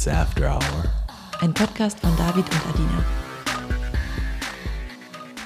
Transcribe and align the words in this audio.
It's 0.00 0.08
After 0.08 0.48
Hour. 0.48 0.84
Ein 1.42 1.52
Podcast 1.52 2.00
von 2.00 2.16
David 2.16 2.46
und 2.46 2.66
Adina. 2.72 3.04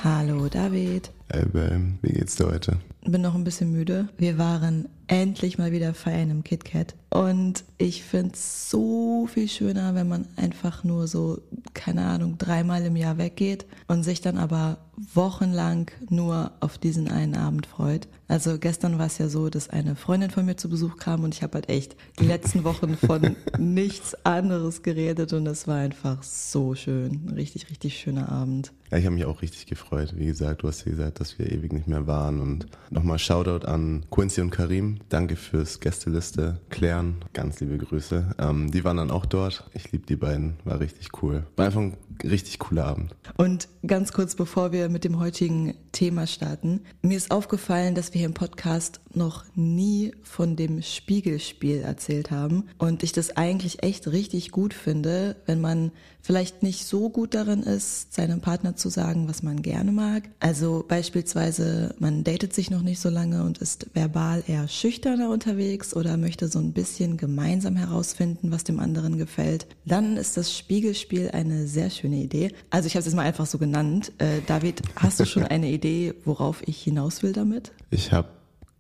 Hallo 0.04 0.49
David. 0.49 1.11
Hey 1.33 1.45
Babe, 1.45 1.95
wie 2.03 2.12
geht's 2.12 2.37
dir 2.37 2.47
heute? 2.47 2.76
Bin 3.04 3.22
noch 3.22 3.35
ein 3.35 3.43
bisschen 3.43 3.72
müde. 3.72 4.08
Wir 4.17 4.38
waren 4.38 4.88
endlich 5.07 5.59
mal 5.59 5.73
wieder 5.73 5.95
feiern 5.95 6.31
im 6.31 6.45
KitKat. 6.45 6.95
Und 7.11 7.65
ich 7.79 8.03
finde 8.03 8.35
es 8.35 8.71
so 8.71 9.29
viel 9.29 9.49
schöner, 9.49 9.95
wenn 9.95 10.09
man 10.09 10.27
einfach 10.37 10.83
nur 10.83 11.07
so, 11.07 11.41
keine 11.73 12.07
Ahnung, 12.07 12.39
dreimal 12.39 12.85
im 12.85 12.97
Jahr 12.97 13.19
weggeht 13.19 13.67
und 13.87 14.03
sich 14.03 14.21
dann 14.21 14.37
aber 14.37 14.79
wochenlang 15.15 15.90
nur 16.09 16.53
auf 16.61 16.79
diesen 16.79 17.09
einen 17.09 17.37
Abend 17.37 17.67
freut. 17.67 18.09
Also 18.27 18.59
gestern 18.59 18.98
war 18.98 19.07
es 19.07 19.19
ja 19.19 19.29
so, 19.29 19.48
dass 19.48 19.69
eine 19.71 19.97
Freundin 19.97 20.31
von 20.31 20.45
mir 20.45 20.57
zu 20.57 20.69
Besuch 20.69 20.97
kam 20.97 21.25
und 21.25 21.34
ich 21.34 21.43
habe 21.43 21.55
halt 21.55 21.69
echt 21.69 21.97
die 22.19 22.27
letzten 22.27 22.65
Wochen 22.65 22.97
von 22.97 23.37
nichts 23.59 24.17
anderes 24.25 24.83
geredet 24.83 25.33
und 25.33 25.47
es 25.47 25.69
war 25.69 25.77
einfach 25.77 26.23
so 26.23 26.75
schön. 26.75 27.29
Richtig, 27.34 27.71
richtig 27.71 27.98
schöner 27.98 28.31
Abend. 28.31 28.73
Ja, 28.91 28.98
ich 28.98 29.05
habe 29.05 29.15
mich 29.15 29.25
auch 29.25 29.43
richtig 29.43 29.67
gefreut. 29.67 30.15
Wie 30.17 30.27
gesagt, 30.27 30.62
du 30.62 30.69
hast 30.69 30.84
ja 30.84 30.91
gesagt, 30.91 31.21
dass 31.21 31.39
wir 31.39 31.51
ewig 31.51 31.73
nicht 31.73 31.89
mehr 31.89 32.07
waren. 32.07 32.41
Und 32.41 32.67
nochmal 32.91 33.19
Shoutout 33.19 33.67
an 33.67 34.05
Quincy 34.11 34.41
und 34.41 34.51
Karim. 34.51 34.94
Danke 35.09 35.37
fürs 35.37 35.80
Gästeliste 35.80 36.61
klären. 36.71 37.16
Ganz 37.33 37.61
liebe 37.61 37.79
Grüße. 37.79 38.34
Ähm, 38.39 38.71
die 38.71 38.84
waren 38.84 38.97
dann 38.97 39.11
auch 39.11 39.27
dort. 39.27 39.69
Ich 39.75 39.93
liebe 39.93 40.07
die 40.07 40.17
beiden. 40.17 40.55
War 40.65 40.80
richtig 40.80 41.23
cool. 41.23 41.47
War 41.57 41.67
einfach 41.67 41.80
ein 41.80 41.97
richtig 42.23 42.59
cooler 42.59 42.87
Abend. 42.87 43.15
Und 43.37 43.69
ganz 43.87 44.12
kurz 44.12 44.34
bevor 44.34 44.73
wir 44.73 44.89
mit 44.89 45.05
dem 45.05 45.19
heutigen 45.19 45.75
Thema 45.93 46.27
starten, 46.27 46.80
mir 47.03 47.17
ist 47.17 47.30
aufgefallen, 47.30 47.95
dass 47.95 48.12
wir 48.12 48.19
hier 48.19 48.29
im 48.29 48.34
Podcast 48.34 49.01
noch 49.12 49.45
nie 49.55 50.12
von 50.23 50.56
dem 50.56 50.83
Spiegelspiel 50.83 51.81
erzählt 51.81 52.31
haben 52.31 52.65
und 52.78 53.03
ich 53.03 53.12
das 53.12 53.37
eigentlich 53.37 53.83
echt 53.83 54.09
richtig 54.09 54.50
gut 54.50 54.75
finde, 54.75 55.37
wenn 55.47 55.61
man 55.61 55.92
vielleicht 56.20 56.62
nicht 56.62 56.87
so 56.87 57.11
gut 57.11 57.34
darin 57.34 57.62
ist, 57.62 58.15
seinem 58.15 58.41
Partner 58.41 58.77
zu 58.77 58.89
sagen, 58.89 59.28
was 59.28 59.42
man 59.42 59.61
gerne 59.61 59.92
mag. 59.92 60.25
Also 60.41 60.84
beispielsweise, 60.87 61.95
man 61.98 62.25
datet 62.25 62.55
sich 62.55 62.70
noch 62.70 62.83
nicht 62.83 63.00
so 63.00 63.11
lange 63.11 63.45
und 63.45 63.59
ist 63.59 63.89
verbal 63.92 64.42
eher 64.47 64.67
schüchterner 64.85 65.31
unterwegs 65.31 65.97
oder 65.97 66.19
möchte 66.19 66.47
so 66.47 66.59
ein 66.59 66.75
bisschen 66.75 67.17
gemeinsam 67.17 67.75
herausfinden, 67.75 68.53
was 68.53 68.65
dem 68.65 68.81
anderen 68.81 69.17
gefällt. 69.17 69.67
Dann 69.87 70.19
ist 70.19 70.37
das 70.37 70.55
Spiegelspiel 70.55 71.31
eine 71.31 71.67
sehr 71.67 71.89
schöne 71.89 72.17
Idee. 72.17 72.53
Also 72.69 72.87
ich 72.87 72.93
habe 72.93 73.01
es 73.01 73.07
jetzt 73.07 73.15
mal 73.15 73.23
einfach 73.23 73.47
so 73.47 73.57
genannt. 73.57 74.12
Äh, 74.19 74.43
David, 74.47 74.83
hast 74.97 75.21
du 75.21 75.25
schon 75.25 75.43
eine 75.45 75.71
Idee, 75.71 76.12
worauf 76.27 76.69
ich 76.69 76.83
hinaus 76.83 77.23
will 77.23 77.33
damit? 77.33 77.73
Ich 77.89 78.12
habe 78.12 78.29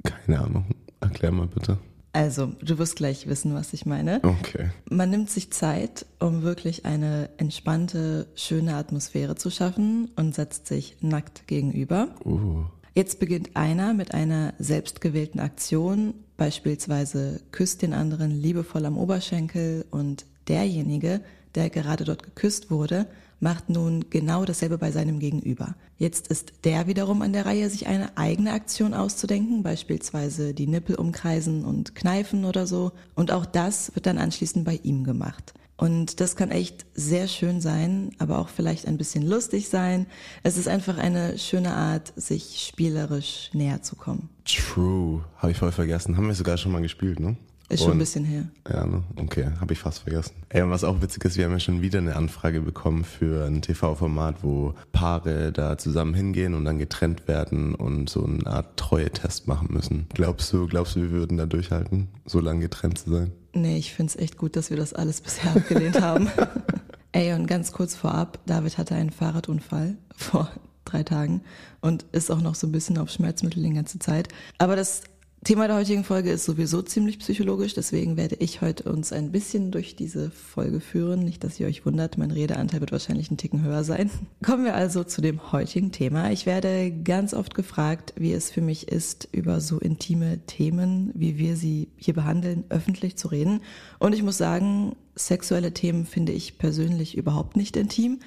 keine 0.02 0.42
Ahnung. 0.42 0.66
Erklär 1.00 1.32
mal 1.32 1.46
bitte. 1.46 1.78
Also, 2.12 2.52
du 2.60 2.76
wirst 2.78 2.96
gleich 2.96 3.26
wissen, 3.26 3.54
was 3.54 3.72
ich 3.72 3.86
meine. 3.86 4.20
Okay. 4.22 4.70
Man 4.90 5.08
nimmt 5.08 5.30
sich 5.30 5.50
Zeit, 5.52 6.04
um 6.20 6.42
wirklich 6.42 6.84
eine 6.84 7.30
entspannte, 7.38 8.28
schöne 8.34 8.76
Atmosphäre 8.76 9.36
zu 9.36 9.50
schaffen 9.50 10.10
und 10.16 10.34
setzt 10.34 10.66
sich 10.66 10.98
nackt 11.00 11.48
gegenüber. 11.48 12.08
Uh. 12.24 12.64
Jetzt 12.94 13.18
beginnt 13.18 13.56
einer 13.56 13.92
mit 13.92 14.14
einer 14.14 14.54
selbstgewählten 14.60 15.40
Aktion, 15.40 16.14
beispielsweise 16.36 17.40
küsst 17.50 17.82
den 17.82 17.92
anderen 17.92 18.30
liebevoll 18.30 18.86
am 18.86 18.96
Oberschenkel 18.96 19.84
und 19.90 20.26
derjenige, 20.46 21.20
der 21.56 21.70
gerade 21.70 22.04
dort 22.04 22.22
geküsst 22.22 22.70
wurde, 22.70 23.06
macht 23.40 23.68
nun 23.68 24.06
genau 24.10 24.44
dasselbe 24.44 24.78
bei 24.78 24.92
seinem 24.92 25.18
Gegenüber. 25.18 25.74
Jetzt 25.98 26.28
ist 26.28 26.52
der 26.62 26.86
wiederum 26.86 27.22
an 27.22 27.32
der 27.32 27.46
Reihe, 27.46 27.68
sich 27.68 27.88
eine 27.88 28.16
eigene 28.16 28.52
Aktion 28.52 28.94
auszudenken, 28.94 29.64
beispielsweise 29.64 30.54
die 30.54 30.68
Nippel 30.68 30.94
umkreisen 30.94 31.64
und 31.64 31.96
kneifen 31.96 32.44
oder 32.44 32.68
so. 32.68 32.92
Und 33.16 33.32
auch 33.32 33.44
das 33.44 33.92
wird 33.96 34.06
dann 34.06 34.18
anschließend 34.18 34.64
bei 34.64 34.78
ihm 34.84 35.02
gemacht. 35.02 35.52
Und 35.76 36.20
das 36.20 36.36
kann 36.36 36.50
echt 36.50 36.86
sehr 36.94 37.26
schön 37.26 37.60
sein, 37.60 38.12
aber 38.18 38.38
auch 38.38 38.48
vielleicht 38.48 38.86
ein 38.86 38.96
bisschen 38.96 39.26
lustig 39.26 39.68
sein. 39.68 40.06
Es 40.44 40.56
ist 40.56 40.68
einfach 40.68 40.98
eine 40.98 41.36
schöne 41.38 41.74
Art, 41.74 42.12
sich 42.16 42.64
spielerisch 42.68 43.50
näher 43.52 43.82
zu 43.82 43.96
kommen. 43.96 44.30
True. 44.44 45.24
Habe 45.36 45.50
ich 45.50 45.58
voll 45.58 45.72
vergessen. 45.72 46.16
Haben 46.16 46.28
wir 46.28 46.34
sogar 46.34 46.58
schon 46.58 46.72
mal 46.72 46.82
gespielt, 46.82 47.18
ne? 47.18 47.36
Ist 47.70 47.82
schon 47.82 47.92
ein 47.92 47.98
bisschen 47.98 48.24
her. 48.24 48.44
Ja, 48.68 48.86
ne? 48.86 49.02
Okay, 49.16 49.46
habe 49.58 49.72
ich 49.72 49.78
fast 49.78 50.00
vergessen. 50.00 50.34
Ey, 50.50 50.62
und 50.62 50.70
was 50.70 50.84
auch 50.84 51.00
witzig 51.00 51.24
ist, 51.24 51.38
wir 51.38 51.46
haben 51.46 51.52
ja 51.52 51.60
schon 51.60 51.80
wieder 51.80 51.98
eine 51.98 52.14
Anfrage 52.14 52.60
bekommen 52.60 53.04
für 53.04 53.46
ein 53.46 53.62
TV-Format, 53.62 54.42
wo 54.42 54.74
Paare 54.92 55.50
da 55.50 55.78
zusammen 55.78 56.12
hingehen 56.12 56.54
und 56.54 56.66
dann 56.66 56.78
getrennt 56.78 57.26
werden 57.26 57.74
und 57.74 58.10
so 58.10 58.24
eine 58.24 58.46
Art 58.46 58.76
Treue-Test 58.76 59.48
machen 59.48 59.68
müssen. 59.70 60.06
Glaubst 60.12 60.52
du, 60.52 60.66
glaubst 60.66 60.96
du, 60.96 61.00
wir 61.00 61.10
würden 61.10 61.38
da 61.38 61.46
durchhalten, 61.46 62.08
so 62.26 62.38
lange 62.38 62.60
getrennt 62.60 62.98
zu 62.98 63.10
sein? 63.10 63.32
Nee, 63.54 63.78
ich 63.78 63.94
find's 63.94 64.16
echt 64.16 64.36
gut, 64.36 64.56
dass 64.56 64.68
wir 64.68 64.76
das 64.76 64.92
alles 64.92 65.22
bisher 65.22 65.56
abgelehnt 65.56 66.00
haben. 66.00 66.28
Ey, 67.12 67.32
und 67.32 67.46
ganz 67.46 67.72
kurz 67.72 67.94
vorab, 67.94 68.40
David 68.44 68.76
hatte 68.76 68.94
einen 68.94 69.10
Fahrradunfall 69.10 69.96
vor 70.14 70.50
drei 70.84 71.02
Tagen 71.02 71.42
und 71.80 72.04
ist 72.12 72.30
auch 72.30 72.40
noch 72.40 72.54
so 72.54 72.66
ein 72.66 72.72
bisschen 72.72 72.98
auf 72.98 73.10
Schmerzmittel 73.10 73.62
die 73.62 73.72
ganze 73.72 73.98
Zeit. 73.98 74.28
Aber 74.58 74.76
das 74.76 75.02
Thema 75.44 75.66
der 75.66 75.76
heutigen 75.76 76.04
Folge 76.04 76.30
ist 76.30 76.46
sowieso 76.46 76.80
ziemlich 76.80 77.18
psychologisch, 77.18 77.74
deswegen 77.74 78.16
werde 78.16 78.36
ich 78.36 78.62
heute 78.62 78.90
uns 78.90 79.12
ein 79.12 79.30
bisschen 79.30 79.72
durch 79.72 79.94
diese 79.94 80.30
Folge 80.30 80.80
führen. 80.80 81.20
Nicht, 81.20 81.44
dass 81.44 81.60
ihr 81.60 81.66
euch 81.66 81.84
wundert, 81.84 82.16
mein 82.16 82.30
Redeanteil 82.30 82.80
wird 82.80 82.92
wahrscheinlich 82.92 83.30
ein 83.30 83.36
Ticken 83.36 83.62
höher 83.62 83.84
sein. 83.84 84.10
Kommen 84.42 84.64
wir 84.64 84.74
also 84.74 85.04
zu 85.04 85.20
dem 85.20 85.52
heutigen 85.52 85.92
Thema. 85.92 86.30
Ich 86.30 86.46
werde 86.46 86.90
ganz 86.90 87.34
oft 87.34 87.54
gefragt, 87.54 88.14
wie 88.16 88.32
es 88.32 88.50
für 88.50 88.62
mich 88.62 88.88
ist, 88.88 89.28
über 89.32 89.60
so 89.60 89.78
intime 89.78 90.38
Themen, 90.46 91.10
wie 91.14 91.36
wir 91.36 91.56
sie 91.56 91.88
hier 91.98 92.14
behandeln, 92.14 92.64
öffentlich 92.70 93.16
zu 93.16 93.28
reden. 93.28 93.60
Und 93.98 94.14
ich 94.14 94.22
muss 94.22 94.38
sagen, 94.38 94.96
sexuelle 95.14 95.74
Themen 95.74 96.06
finde 96.06 96.32
ich 96.32 96.56
persönlich 96.56 97.18
überhaupt 97.18 97.54
nicht 97.54 97.76
intim. 97.76 98.20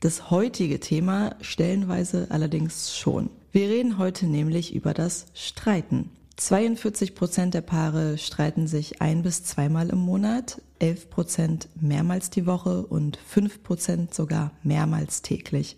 Das 0.00 0.30
heutige 0.30 0.80
Thema 0.80 1.36
stellenweise 1.42 2.28
allerdings 2.30 2.96
schon. 2.96 3.28
Wir 3.52 3.68
reden 3.68 3.98
heute 3.98 4.24
nämlich 4.24 4.74
über 4.74 4.94
das 4.94 5.26
Streiten. 5.34 6.08
42 6.36 7.14
Prozent 7.14 7.54
der 7.54 7.60
Paare 7.60 8.18
streiten 8.18 8.66
sich 8.66 9.00
ein 9.02 9.22
bis 9.22 9.44
zweimal 9.44 9.90
im 9.90 9.98
Monat, 9.98 10.60
11 10.78 11.10
Prozent 11.10 11.68
mehrmals 11.80 12.30
die 12.30 12.46
Woche 12.46 12.86
und 12.86 13.16
5 13.16 13.62
Prozent 13.62 14.14
sogar 14.14 14.52
mehrmals 14.62 15.22
täglich. 15.22 15.76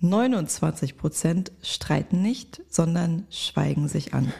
29 0.00 0.96
Prozent 0.96 1.52
streiten 1.62 2.22
nicht, 2.22 2.62
sondern 2.70 3.26
schweigen 3.28 3.86
sich 3.86 4.14
an. 4.14 4.32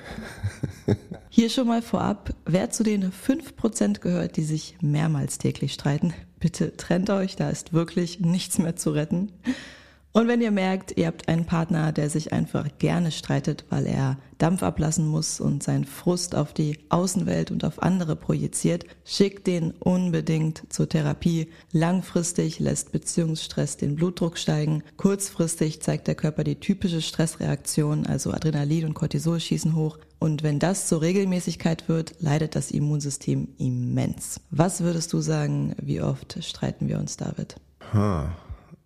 Hier 1.28 1.50
schon 1.50 1.68
mal 1.68 1.82
vorab, 1.82 2.34
wer 2.46 2.70
zu 2.70 2.82
den 2.82 3.12
5 3.12 3.56
Prozent 3.56 4.00
gehört, 4.00 4.36
die 4.36 4.42
sich 4.42 4.76
mehrmals 4.80 5.36
täglich 5.36 5.74
streiten, 5.74 6.14
bitte 6.38 6.76
trennt 6.76 7.10
euch, 7.10 7.36
da 7.36 7.50
ist 7.50 7.74
wirklich 7.74 8.20
nichts 8.20 8.58
mehr 8.58 8.76
zu 8.76 8.90
retten. 8.90 9.30
Und 10.12 10.26
wenn 10.26 10.40
ihr 10.40 10.50
merkt, 10.50 10.96
ihr 10.96 11.06
habt 11.06 11.28
einen 11.28 11.44
Partner, 11.44 11.92
der 11.92 12.10
sich 12.10 12.32
einfach 12.32 12.66
gerne 12.78 13.12
streitet, 13.12 13.64
weil 13.70 13.86
er 13.86 14.18
Dampf 14.38 14.64
ablassen 14.64 15.06
muss 15.06 15.38
und 15.38 15.62
seinen 15.62 15.84
Frust 15.84 16.34
auf 16.34 16.52
die 16.52 16.78
Außenwelt 16.88 17.52
und 17.52 17.64
auf 17.64 17.80
andere 17.80 18.16
projiziert, 18.16 18.86
schickt 19.04 19.46
den 19.46 19.70
unbedingt 19.70 20.64
zur 20.68 20.88
Therapie. 20.88 21.48
Langfristig 21.70 22.58
lässt 22.58 22.90
Beziehungsstress 22.90 23.76
den 23.76 23.94
Blutdruck 23.94 24.36
steigen. 24.36 24.82
Kurzfristig 24.96 25.80
zeigt 25.80 26.08
der 26.08 26.16
Körper 26.16 26.42
die 26.42 26.58
typische 26.58 27.02
Stressreaktion, 27.02 28.06
also 28.06 28.32
Adrenalin 28.32 28.86
und 28.86 28.94
Cortisol 28.94 29.38
schießen 29.38 29.76
hoch. 29.76 29.98
Und 30.18 30.42
wenn 30.42 30.58
das 30.58 30.88
zur 30.88 31.02
Regelmäßigkeit 31.02 31.88
wird, 31.88 32.16
leidet 32.18 32.56
das 32.56 32.72
Immunsystem 32.72 33.48
immens. 33.58 34.40
Was 34.50 34.80
würdest 34.80 35.12
du 35.12 35.20
sagen, 35.20 35.76
wie 35.80 36.02
oft 36.02 36.42
streiten 36.42 36.88
wir 36.88 36.98
uns, 36.98 37.16
David? 37.16 37.56
Ha, 37.92 38.36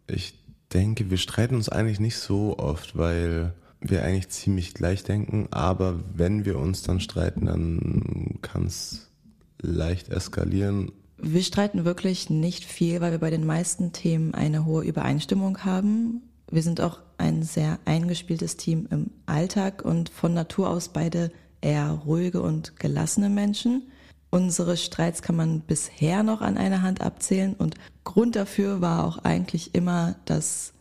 ich 0.07 0.44
denke, 0.75 1.11
wir 1.11 1.19
streiten 1.19 1.55
uns 1.55 1.69
eigentlich 1.69 2.01
nicht 2.01 2.17
so 2.17 2.59
oft, 2.59 2.97
weil 2.99 3.55
wir 3.81 4.05
eigentlich 4.05 4.29
ziemlich 4.31 4.75
gleich 4.75 5.05
denken. 5.05 5.49
Aber 5.51 6.01
wenn 6.15 6.45
wir 6.45 6.59
uns 6.59 6.83
dann 6.83 7.01
streiten, 7.01 7.47
dann 7.47 8.39
kann 8.43 8.67
es 8.67 9.11
leicht 9.61 10.09
eskalieren. 10.09 10.93
Wir 11.19 11.43
streiten 11.43 11.85
wirklich 11.85 12.29
nicht 12.29 12.65
viel, 12.65 13.01
weil 13.01 13.13
wir 13.13 13.19
bei 13.19 13.31
den 13.31 13.47
meisten 13.47 13.93
Themen 13.93 14.35
eine 14.35 14.65
hohe 14.65 14.85
Übereinstimmung 14.85 15.65
haben. 15.65 16.23
Wir 16.51 16.63
sind 16.63 16.81
auch 16.81 17.01
ein 17.19 17.43
sehr 17.43 17.79
eingespieltes 17.85 18.57
Team 18.57 18.87
im 18.91 19.11
Alltag 19.27 19.85
und 19.85 20.09
von 20.09 20.35
Natur 20.35 20.69
aus 20.69 20.89
beide 20.89 21.31
eher 21.61 21.91
ruhige 21.91 22.43
und 22.43 22.79
gelassene 22.79 23.31
Menschen. 23.31 23.85
Unsere 24.31 24.77
Streits 24.77 25.23
kann 25.23 25.37
man 25.37 25.61
bisher 25.61 26.23
noch 26.25 26.41
an 26.41 26.59
einer 26.59 26.83
Hand 26.83 27.01
abzählen 27.01 27.55
und 27.55 27.77
Grund 28.03 28.37
dafür 28.37 28.81
war 28.81 29.05
auch 29.05 29.19
eigentlich 29.19 29.75
immer, 29.75 30.17
dass 30.27 30.74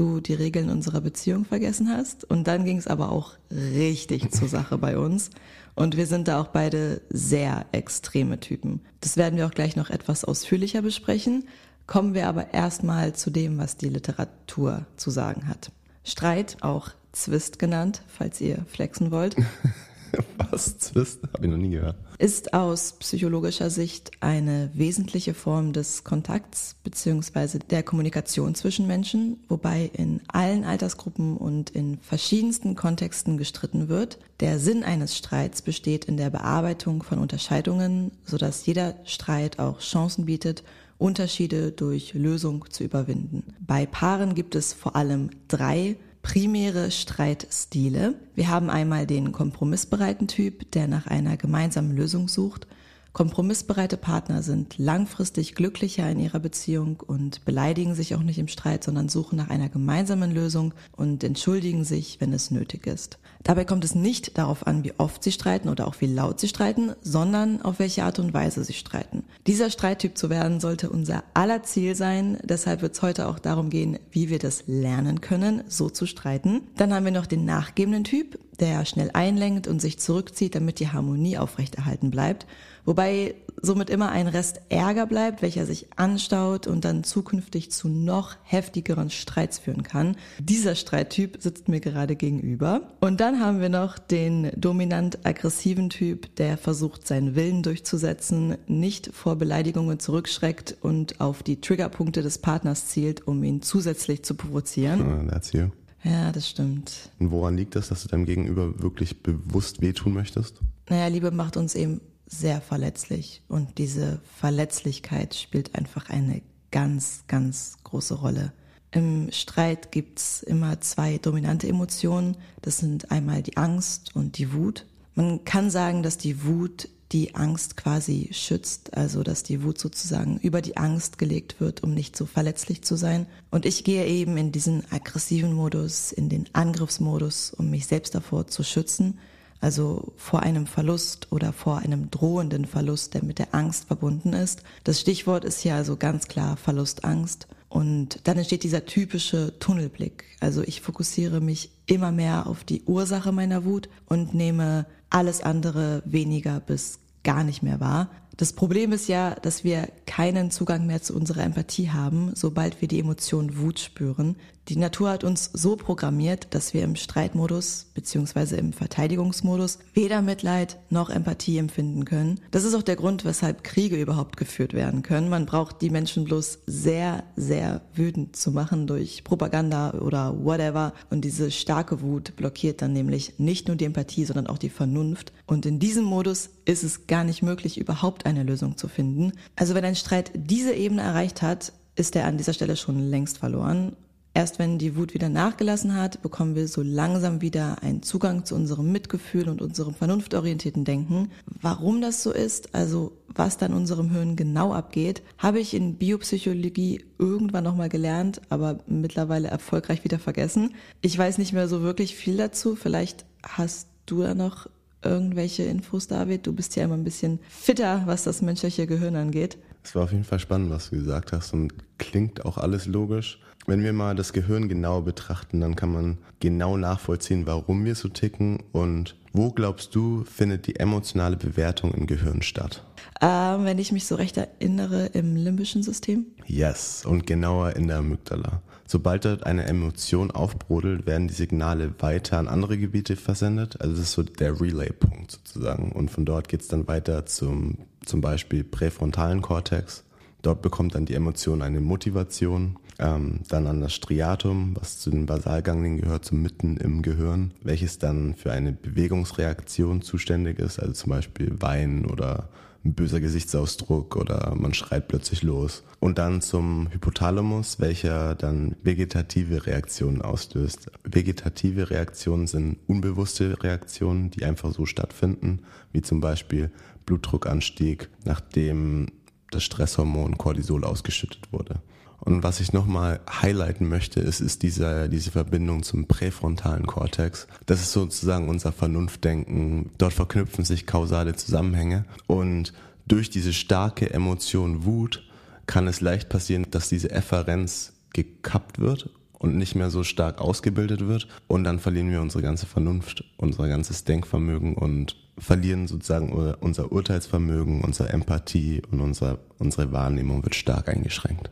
du 0.00 0.20
die 0.20 0.34
Regeln 0.34 0.70
unserer 0.70 1.02
Beziehung 1.02 1.44
vergessen 1.44 1.88
hast. 1.94 2.24
Und 2.24 2.46
dann 2.46 2.64
ging 2.64 2.78
es 2.78 2.86
aber 2.86 3.12
auch 3.12 3.34
richtig 3.50 4.30
zur 4.32 4.48
Sache 4.48 4.78
bei 4.78 4.96
uns. 4.98 5.30
Und 5.74 5.96
wir 5.96 6.06
sind 6.06 6.26
da 6.26 6.40
auch 6.40 6.48
beide 6.48 7.02
sehr 7.10 7.66
extreme 7.72 8.40
Typen. 8.40 8.80
Das 9.00 9.16
werden 9.16 9.36
wir 9.36 9.46
auch 9.46 9.52
gleich 9.52 9.76
noch 9.76 9.90
etwas 9.90 10.24
ausführlicher 10.24 10.80
besprechen. 10.82 11.44
Kommen 11.86 12.14
wir 12.14 12.28
aber 12.28 12.54
erstmal 12.54 13.14
zu 13.14 13.30
dem, 13.30 13.58
was 13.58 13.76
die 13.76 13.88
Literatur 13.90 14.86
zu 14.96 15.10
sagen 15.10 15.46
hat. 15.48 15.70
Streit, 16.02 16.56
auch 16.62 16.90
Zwist 17.12 17.58
genannt, 17.58 18.02
falls 18.06 18.40
ihr 18.40 18.64
flexen 18.68 19.10
wollt, 19.10 19.36
Was? 20.50 20.78
Zwist? 20.78 21.20
Habe 21.32 21.46
ich 21.46 21.50
noch 21.50 21.58
nie 21.58 21.70
gehört. 21.70 21.96
Ist 22.18 22.54
aus 22.54 22.92
psychologischer 22.98 23.70
Sicht 23.70 24.10
eine 24.20 24.70
wesentliche 24.74 25.34
Form 25.34 25.72
des 25.72 26.04
Kontakts 26.04 26.76
bzw. 26.84 27.58
der 27.58 27.82
Kommunikation 27.82 28.54
zwischen 28.54 28.86
Menschen, 28.86 29.38
wobei 29.48 29.90
in 29.92 30.20
allen 30.28 30.64
Altersgruppen 30.64 31.36
und 31.36 31.70
in 31.70 31.98
verschiedensten 31.98 32.76
Kontexten 32.76 33.38
gestritten 33.38 33.88
wird. 33.88 34.18
Der 34.40 34.58
Sinn 34.58 34.82
eines 34.84 35.16
Streits 35.16 35.62
besteht 35.62 36.04
in 36.04 36.16
der 36.16 36.30
Bearbeitung 36.30 37.02
von 37.02 37.18
Unterscheidungen, 37.18 38.12
sodass 38.24 38.66
jeder 38.66 38.94
Streit 39.04 39.58
auch 39.58 39.80
Chancen 39.80 40.26
bietet, 40.26 40.62
Unterschiede 40.98 41.72
durch 41.72 42.12
Lösung 42.12 42.66
zu 42.68 42.84
überwinden. 42.84 43.54
Bei 43.66 43.86
Paaren 43.86 44.34
gibt 44.34 44.54
es 44.54 44.74
vor 44.74 44.96
allem 44.96 45.30
drei 45.48 45.96
primäre 46.22 46.90
Streitstile. 46.90 48.14
Wir 48.34 48.48
haben 48.48 48.70
einmal 48.70 49.06
den 49.06 49.32
kompromissbereiten 49.32 50.28
Typ, 50.28 50.70
der 50.72 50.86
nach 50.86 51.06
einer 51.06 51.36
gemeinsamen 51.36 51.96
Lösung 51.96 52.28
sucht. 52.28 52.66
Kompromissbereite 53.12 53.96
Partner 53.96 54.42
sind 54.42 54.78
langfristig 54.78 55.56
glücklicher 55.56 56.08
in 56.08 56.20
ihrer 56.20 56.38
Beziehung 56.38 57.02
und 57.04 57.44
beleidigen 57.44 57.94
sich 57.94 58.14
auch 58.14 58.22
nicht 58.22 58.38
im 58.38 58.46
Streit, 58.46 58.84
sondern 58.84 59.08
suchen 59.08 59.36
nach 59.36 59.50
einer 59.50 59.68
gemeinsamen 59.68 60.30
Lösung 60.32 60.74
und 60.96 61.24
entschuldigen 61.24 61.84
sich, 61.84 62.20
wenn 62.20 62.32
es 62.32 62.52
nötig 62.52 62.86
ist. 62.86 63.18
Dabei 63.42 63.64
kommt 63.64 63.84
es 63.84 63.96
nicht 63.96 64.38
darauf 64.38 64.66
an, 64.66 64.84
wie 64.84 64.92
oft 64.98 65.24
sie 65.24 65.32
streiten 65.32 65.68
oder 65.68 65.88
auch 65.88 65.96
wie 66.00 66.06
laut 66.06 66.38
sie 66.38 66.48
streiten, 66.48 66.92
sondern 67.02 67.62
auf 67.62 67.80
welche 67.80 68.04
Art 68.04 68.20
und 68.20 68.32
Weise 68.32 68.62
sie 68.62 68.74
streiten. 68.74 69.24
Dieser 69.46 69.70
Streittyp 69.70 70.16
zu 70.16 70.30
werden 70.30 70.60
sollte 70.60 70.88
unser 70.88 71.24
aller 71.34 71.64
Ziel 71.64 71.96
sein. 71.96 72.38
Deshalb 72.44 72.80
wird 72.80 72.94
es 72.94 73.02
heute 73.02 73.26
auch 73.26 73.40
darum 73.40 73.70
gehen, 73.70 73.98
wie 74.12 74.28
wir 74.28 74.38
das 74.38 74.64
lernen 74.66 75.20
können, 75.20 75.64
so 75.66 75.90
zu 75.90 76.06
streiten. 76.06 76.62
Dann 76.76 76.94
haben 76.94 77.04
wir 77.04 77.12
noch 77.12 77.26
den 77.26 77.44
nachgebenden 77.44 78.04
Typ, 78.04 78.38
der 78.60 78.84
schnell 78.84 79.10
einlenkt 79.14 79.66
und 79.66 79.80
sich 79.80 79.98
zurückzieht, 79.98 80.54
damit 80.54 80.78
die 80.78 80.88
Harmonie 80.88 81.38
aufrechterhalten 81.38 82.10
bleibt. 82.10 82.46
Wobei 82.84 83.34
somit 83.62 83.90
immer 83.90 84.10
ein 84.10 84.26
Rest 84.26 84.60
Ärger 84.68 85.06
bleibt, 85.06 85.42
welcher 85.42 85.66
sich 85.66 85.86
anstaut 85.96 86.66
und 86.66 86.84
dann 86.84 87.04
zukünftig 87.04 87.70
zu 87.70 87.88
noch 87.88 88.36
heftigeren 88.42 89.10
Streits 89.10 89.58
führen 89.58 89.82
kann. 89.82 90.16
Dieser 90.38 90.74
Streittyp 90.74 91.38
sitzt 91.40 91.68
mir 91.68 91.80
gerade 91.80 92.16
gegenüber. 92.16 92.82
Und 93.00 93.20
dann 93.20 93.40
haben 93.40 93.60
wir 93.60 93.68
noch 93.68 93.98
den 93.98 94.50
dominant-aggressiven 94.56 95.90
Typ, 95.90 96.34
der 96.36 96.56
versucht, 96.56 97.06
seinen 97.06 97.34
Willen 97.34 97.62
durchzusetzen, 97.62 98.56
nicht 98.66 99.10
vor 99.12 99.36
Beleidigungen 99.36 99.98
zurückschreckt 99.98 100.76
und 100.80 101.20
auf 101.20 101.42
die 101.42 101.60
Triggerpunkte 101.60 102.22
des 102.22 102.38
Partners 102.38 102.86
zielt, 102.86 103.26
um 103.26 103.42
ihn 103.44 103.62
zusätzlich 103.62 104.24
zu 104.24 104.34
provozieren. 104.34 105.26
Uh, 105.26 105.30
that's 105.30 105.52
you. 105.52 105.68
Ja, 106.02 106.32
das 106.32 106.48
stimmt. 106.48 107.10
Und 107.18 107.30
woran 107.30 107.56
liegt 107.56 107.76
das, 107.76 107.88
dass 107.88 108.02
du 108.02 108.08
deinem 108.08 108.24
Gegenüber 108.24 108.82
wirklich 108.82 109.22
bewusst 109.22 109.82
wehtun 109.82 110.14
möchtest? 110.14 110.60
Naja, 110.88 111.08
Liebe 111.08 111.30
macht 111.30 111.58
uns 111.58 111.74
eben 111.74 112.00
sehr 112.30 112.60
verletzlich 112.60 113.42
und 113.48 113.78
diese 113.78 114.20
Verletzlichkeit 114.38 115.34
spielt 115.34 115.74
einfach 115.74 116.08
eine 116.08 116.42
ganz, 116.70 117.24
ganz 117.26 117.76
große 117.84 118.14
Rolle. 118.14 118.52
Im 118.92 119.30
Streit 119.32 119.92
gibt's 119.92 120.42
immer 120.42 120.80
zwei 120.80 121.18
dominante 121.18 121.68
Emotionen. 121.68 122.36
Das 122.62 122.78
sind 122.78 123.10
einmal 123.10 123.42
die 123.42 123.56
Angst 123.56 124.16
und 124.16 124.38
die 124.38 124.52
Wut. 124.52 124.86
Man 125.14 125.44
kann 125.44 125.70
sagen, 125.70 126.02
dass 126.02 126.18
die 126.18 126.44
Wut 126.44 126.88
die 127.12 127.34
Angst 127.34 127.76
quasi 127.76 128.28
schützt, 128.32 128.96
also 128.96 129.24
dass 129.24 129.42
die 129.42 129.64
Wut 129.64 129.78
sozusagen 129.78 130.38
über 130.38 130.62
die 130.62 130.76
Angst 130.76 131.18
gelegt 131.18 131.60
wird, 131.60 131.82
um 131.82 131.92
nicht 131.92 132.16
so 132.16 132.24
verletzlich 132.26 132.82
zu 132.82 132.94
sein. 132.94 133.26
Und 133.50 133.66
ich 133.66 133.82
gehe 133.82 134.06
eben 134.06 134.36
in 134.36 134.52
diesen 134.52 134.84
aggressiven 134.92 135.52
Modus, 135.52 136.12
in 136.12 136.28
den 136.28 136.48
Angriffsmodus, 136.52 137.52
um 137.52 137.70
mich 137.70 137.86
selbst 137.86 138.14
davor 138.14 138.46
zu 138.46 138.62
schützen 138.62 139.18
also 139.60 140.12
vor 140.16 140.40
einem 140.40 140.66
Verlust 140.66 141.30
oder 141.30 141.52
vor 141.52 141.78
einem 141.78 142.10
drohenden 142.10 142.64
Verlust, 142.64 143.14
der 143.14 143.24
mit 143.24 143.38
der 143.38 143.54
Angst 143.54 143.86
verbunden 143.86 144.32
ist. 144.32 144.62
Das 144.84 145.00
Stichwort 145.00 145.44
ist 145.44 145.60
hier 145.60 145.74
also 145.74 145.96
ganz 145.96 146.28
klar 146.28 146.56
Verlustangst. 146.56 147.46
Und 147.68 148.26
dann 148.26 148.36
entsteht 148.36 148.64
dieser 148.64 148.84
typische 148.84 149.58
Tunnelblick. 149.60 150.24
Also 150.40 150.62
ich 150.62 150.80
fokussiere 150.80 151.40
mich 151.40 151.70
immer 151.86 152.10
mehr 152.10 152.46
auf 152.48 152.64
die 152.64 152.82
Ursache 152.82 153.30
meiner 153.30 153.64
Wut 153.64 153.88
und 154.06 154.34
nehme 154.34 154.86
alles 155.08 155.40
andere 155.42 156.02
weniger 156.04 156.58
bis 156.58 156.98
gar 157.22 157.44
nicht 157.44 157.62
mehr 157.62 157.78
wahr. 157.78 158.10
Das 158.36 158.54
Problem 158.54 158.92
ist 158.92 159.06
ja, 159.06 159.34
dass 159.34 159.64
wir 159.64 159.88
keinen 160.06 160.50
Zugang 160.50 160.86
mehr 160.86 161.02
zu 161.02 161.14
unserer 161.14 161.44
Empathie 161.44 161.90
haben, 161.90 162.32
sobald 162.34 162.80
wir 162.80 162.88
die 162.88 162.98
Emotion 162.98 163.58
Wut 163.58 163.78
spüren. 163.78 164.36
Die 164.70 164.78
Natur 164.78 165.10
hat 165.10 165.24
uns 165.24 165.50
so 165.52 165.74
programmiert, 165.74 166.54
dass 166.54 166.74
wir 166.74 166.84
im 166.84 166.94
Streitmodus 166.94 167.90
bzw. 167.92 168.54
im 168.56 168.72
Verteidigungsmodus 168.72 169.80
weder 169.94 170.22
Mitleid 170.22 170.78
noch 170.90 171.10
Empathie 171.10 171.58
empfinden 171.58 172.04
können. 172.04 172.38
Das 172.52 172.62
ist 172.62 172.76
auch 172.76 172.84
der 172.84 172.94
Grund, 172.94 173.24
weshalb 173.24 173.64
Kriege 173.64 174.00
überhaupt 174.00 174.36
geführt 174.36 174.72
werden 174.72 175.02
können. 175.02 175.28
Man 175.28 175.44
braucht 175.44 175.82
die 175.82 175.90
Menschen 175.90 176.22
bloß 176.22 176.60
sehr, 176.66 177.24
sehr 177.34 177.82
wütend 177.94 178.36
zu 178.36 178.52
machen 178.52 178.86
durch 178.86 179.24
Propaganda 179.24 179.90
oder 179.94 180.44
whatever. 180.44 180.92
Und 181.10 181.24
diese 181.24 181.50
starke 181.50 182.00
Wut 182.00 182.36
blockiert 182.36 182.80
dann 182.80 182.92
nämlich 182.92 183.40
nicht 183.40 183.66
nur 183.66 183.76
die 183.76 183.86
Empathie, 183.86 184.24
sondern 184.24 184.46
auch 184.46 184.58
die 184.58 184.70
Vernunft. 184.70 185.32
Und 185.46 185.66
in 185.66 185.80
diesem 185.80 186.04
Modus 186.04 186.48
ist 186.64 186.84
es 186.84 187.08
gar 187.08 187.24
nicht 187.24 187.42
möglich, 187.42 187.76
überhaupt 187.76 188.24
eine 188.24 188.44
Lösung 188.44 188.76
zu 188.76 188.86
finden. 188.86 189.32
Also 189.56 189.74
wenn 189.74 189.84
ein 189.84 189.96
Streit 189.96 190.30
diese 190.36 190.74
Ebene 190.74 191.02
erreicht 191.02 191.42
hat, 191.42 191.72
ist 191.96 192.14
er 192.14 192.26
an 192.26 192.38
dieser 192.38 192.52
Stelle 192.52 192.76
schon 192.76 193.10
längst 193.10 193.38
verloren. 193.38 193.96
Erst 194.32 194.60
wenn 194.60 194.78
die 194.78 194.96
Wut 194.96 195.12
wieder 195.12 195.28
nachgelassen 195.28 195.96
hat, 195.96 196.22
bekommen 196.22 196.54
wir 196.54 196.68
so 196.68 196.82
langsam 196.82 197.40
wieder 197.40 197.82
einen 197.82 198.02
Zugang 198.02 198.44
zu 198.44 198.54
unserem 198.54 198.92
Mitgefühl 198.92 199.48
und 199.48 199.60
unserem 199.60 199.92
vernunftorientierten 199.94 200.84
Denken. 200.84 201.30
Warum 201.60 202.00
das 202.00 202.22
so 202.22 202.30
ist, 202.30 202.74
also 202.74 203.12
was 203.26 203.58
da 203.58 203.66
in 203.66 203.74
unserem 203.74 204.10
Hirn 204.10 204.36
genau 204.36 204.72
abgeht, 204.72 205.22
habe 205.36 205.58
ich 205.58 205.74
in 205.74 205.96
Biopsychologie 205.96 207.04
irgendwann 207.18 207.64
nochmal 207.64 207.88
gelernt, 207.88 208.40
aber 208.50 208.78
mittlerweile 208.86 209.48
erfolgreich 209.48 210.04
wieder 210.04 210.20
vergessen. 210.20 210.74
Ich 211.00 211.18
weiß 211.18 211.38
nicht 211.38 211.52
mehr 211.52 211.66
so 211.66 211.82
wirklich 211.82 212.14
viel 212.14 212.36
dazu. 212.36 212.76
Vielleicht 212.76 213.24
hast 213.42 213.88
du 214.06 214.22
da 214.22 214.34
noch 214.34 214.68
irgendwelche 215.02 215.64
Infos, 215.64 216.06
David? 216.06 216.46
Du 216.46 216.52
bist 216.52 216.76
ja 216.76 216.84
immer 216.84 216.94
ein 216.94 217.04
bisschen 217.04 217.40
fitter, 217.48 218.02
was 218.06 218.24
das 218.24 218.42
menschliche 218.42 218.86
Gehirn 218.86 219.16
angeht. 219.16 219.58
Es 219.82 219.94
war 219.94 220.04
auf 220.04 220.12
jeden 220.12 220.24
Fall 220.24 220.38
spannend, 220.38 220.70
was 220.70 220.90
du 220.90 220.96
gesagt 220.96 221.32
hast 221.32 221.52
und 221.52 221.72
klingt 221.98 222.44
auch 222.44 222.58
alles 222.58 222.86
logisch. 222.86 223.40
Wenn 223.66 223.82
wir 223.84 223.92
mal 223.92 224.14
das 224.14 224.32
Gehirn 224.32 224.68
genauer 224.68 225.04
betrachten, 225.04 225.60
dann 225.60 225.76
kann 225.76 225.92
man 225.92 226.18
genau 226.40 226.76
nachvollziehen, 226.76 227.46
warum 227.46 227.84
wir 227.84 227.94
so 227.94 228.08
ticken 228.08 228.62
und 228.72 229.16
wo 229.32 229.52
glaubst 229.52 229.94
du, 229.94 230.24
findet 230.24 230.66
die 230.66 230.76
emotionale 230.76 231.36
Bewertung 231.36 231.92
im 231.92 232.06
Gehirn 232.06 232.42
statt? 232.42 232.82
Ähm, 233.20 233.64
wenn 233.64 233.78
ich 233.78 233.92
mich 233.92 234.06
so 234.06 234.16
recht 234.16 234.36
erinnere, 234.36 235.06
im 235.06 235.36
limbischen 235.36 235.82
System? 235.82 236.26
Yes, 236.46 237.04
und 237.06 237.26
genauer 237.26 237.76
in 237.76 237.86
der 237.86 237.98
Amygdala. 237.98 238.62
Sobald 238.86 239.24
dort 239.24 239.46
eine 239.46 239.66
Emotion 239.66 240.32
aufbrodelt, 240.32 241.06
werden 241.06 241.28
die 241.28 241.34
Signale 241.34 241.94
weiter 242.00 242.38
an 242.38 242.48
andere 242.48 242.76
Gebiete 242.76 243.14
versendet. 243.14 243.80
Also 243.80 243.94
das 243.94 244.06
ist 244.06 244.12
so 244.12 244.24
der 244.24 244.60
Relay-Punkt 244.60 245.30
sozusagen. 245.30 245.92
Und 245.92 246.10
von 246.10 246.24
dort 246.24 246.48
geht 246.48 246.62
es 246.62 246.68
dann 246.68 246.88
weiter 246.88 247.24
zum 247.24 247.78
zum 248.04 248.20
Beispiel 248.20 248.64
präfrontalen 248.64 249.42
Kortex. 249.42 250.04
Dort 250.42 250.62
bekommt 250.62 250.94
dann 250.94 251.06
die 251.06 251.14
Emotion 251.14 251.62
eine 251.62 251.80
Motivation, 251.80 252.76
ähm, 252.98 253.40
dann 253.48 253.66
an 253.66 253.80
das 253.80 253.94
Striatum, 253.94 254.76
was 254.78 254.98
zu 254.98 255.10
den 255.10 255.26
Basalganglien 255.26 256.00
gehört, 256.00 256.24
zum 256.24 256.42
Mitten 256.42 256.76
im 256.76 257.02
Gehirn, 257.02 257.52
welches 257.62 257.98
dann 257.98 258.34
für 258.34 258.52
eine 258.52 258.72
Bewegungsreaktion 258.72 260.02
zuständig 260.02 260.58
ist, 260.58 260.78
also 260.78 260.92
zum 260.92 261.10
Beispiel 261.10 261.60
Weinen 261.60 262.06
oder 262.06 262.48
ein 262.84 262.94
böser 262.94 263.20
Gesichtsausdruck 263.20 264.16
oder 264.16 264.54
man 264.56 264.72
schreit 264.72 265.08
plötzlich 265.08 265.42
los. 265.42 265.82
Und 265.98 266.18
dann 266.18 266.40
zum 266.40 266.88
Hypothalamus, 266.90 267.78
welcher 267.78 268.34
dann 268.34 268.76
vegetative 268.82 269.66
Reaktionen 269.66 270.22
auslöst. 270.22 270.90
Vegetative 271.04 271.90
Reaktionen 271.90 272.46
sind 272.46 272.78
unbewusste 272.86 273.62
Reaktionen, 273.62 274.30
die 274.30 274.44
einfach 274.44 274.72
so 274.72 274.86
stattfinden, 274.86 275.60
wie 275.92 276.00
zum 276.00 276.20
Beispiel 276.20 276.70
Blutdruckanstieg, 277.04 278.08
nachdem 278.24 279.08
das 279.50 279.62
Stresshormon 279.62 280.38
Cortisol 280.38 280.84
ausgeschüttet 280.84 281.52
wurde. 281.52 281.80
Und 282.20 282.42
was 282.42 282.60
ich 282.60 282.72
nochmal 282.72 283.20
highlighten 283.30 283.88
möchte, 283.88 284.20
ist, 284.20 284.40
ist 284.40 284.62
diese, 284.62 285.08
diese 285.08 285.30
Verbindung 285.30 285.82
zum 285.82 286.06
präfrontalen 286.06 286.86
Kortex. 286.86 287.46
Das 287.64 287.80
ist 287.80 287.92
sozusagen 287.92 288.48
unser 288.48 288.72
Vernunftdenken. 288.72 289.90
Dort 289.96 290.12
verknüpfen 290.12 290.64
sich 290.64 290.86
kausale 290.86 291.34
Zusammenhänge. 291.34 292.04
Und 292.26 292.74
durch 293.06 293.30
diese 293.30 293.54
starke 293.54 294.12
Emotion 294.12 294.84
Wut 294.84 295.22
kann 295.66 295.88
es 295.88 296.00
leicht 296.02 296.28
passieren, 296.28 296.66
dass 296.70 296.90
diese 296.90 297.10
Efferenz 297.10 297.94
gekappt 298.12 298.80
wird 298.80 299.08
und 299.32 299.56
nicht 299.56 299.74
mehr 299.74 299.88
so 299.88 300.04
stark 300.04 300.40
ausgebildet 300.40 301.06
wird. 301.06 301.26
Und 301.46 301.64
dann 301.64 301.78
verlieren 301.78 302.10
wir 302.10 302.20
unsere 302.20 302.42
ganze 302.42 302.66
Vernunft, 302.66 303.24
unser 303.38 303.66
ganzes 303.66 304.04
Denkvermögen 304.04 304.74
und 304.74 305.16
verlieren 305.40 305.88
sozusagen 305.88 306.32
unser 306.60 306.92
Urteilsvermögen, 306.92 307.82
unsere 307.82 308.10
Empathie 308.10 308.82
und 308.90 309.00
unser, 309.00 309.38
unsere 309.58 309.92
Wahrnehmung 309.92 310.42
wird 310.44 310.54
stark 310.54 310.88
eingeschränkt. 310.88 311.50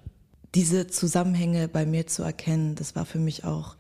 Diese 0.55 0.87
Zusammenhänge 0.87 1.69
bei 1.69 1.87
mir 1.87 2.07
zu 2.07 2.23
erkennen, 2.23 2.75
das 2.75 2.95
war 2.97 3.05
für 3.05 3.19
mich 3.19 3.45
auch 3.45 3.77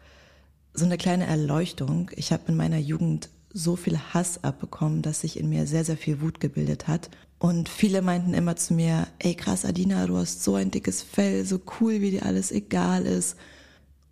so 0.74 0.84
eine 0.84 0.98
kleine 0.98 1.26
Erleuchtung. 1.26 2.10
Ich 2.14 2.32
habe 2.32 2.44
in 2.48 2.56
meiner 2.56 2.78
Jugend 2.78 3.30
so 3.52 3.76
viel 3.76 3.98
Hass 3.98 4.44
abbekommen, 4.44 5.02
dass 5.02 5.22
sich 5.22 5.38
in 5.38 5.48
mir 5.48 5.66
sehr, 5.66 5.84
sehr 5.84 5.96
viel 5.96 6.20
Wut 6.20 6.40
gebildet 6.40 6.86
hat. 6.86 7.10
Und 7.38 7.68
viele 7.68 8.02
meinten 8.02 8.34
immer 8.34 8.56
zu 8.56 8.74
mir, 8.74 9.06
ey 9.18 9.34
krass, 9.34 9.64
Adina, 9.64 10.06
du 10.06 10.16
hast 10.16 10.44
so 10.44 10.56
ein 10.56 10.70
dickes 10.70 11.02
Fell, 11.02 11.44
so 11.44 11.60
cool, 11.80 12.00
wie 12.00 12.10
dir 12.10 12.26
alles 12.26 12.52
egal 12.52 13.06
ist. 13.06 13.36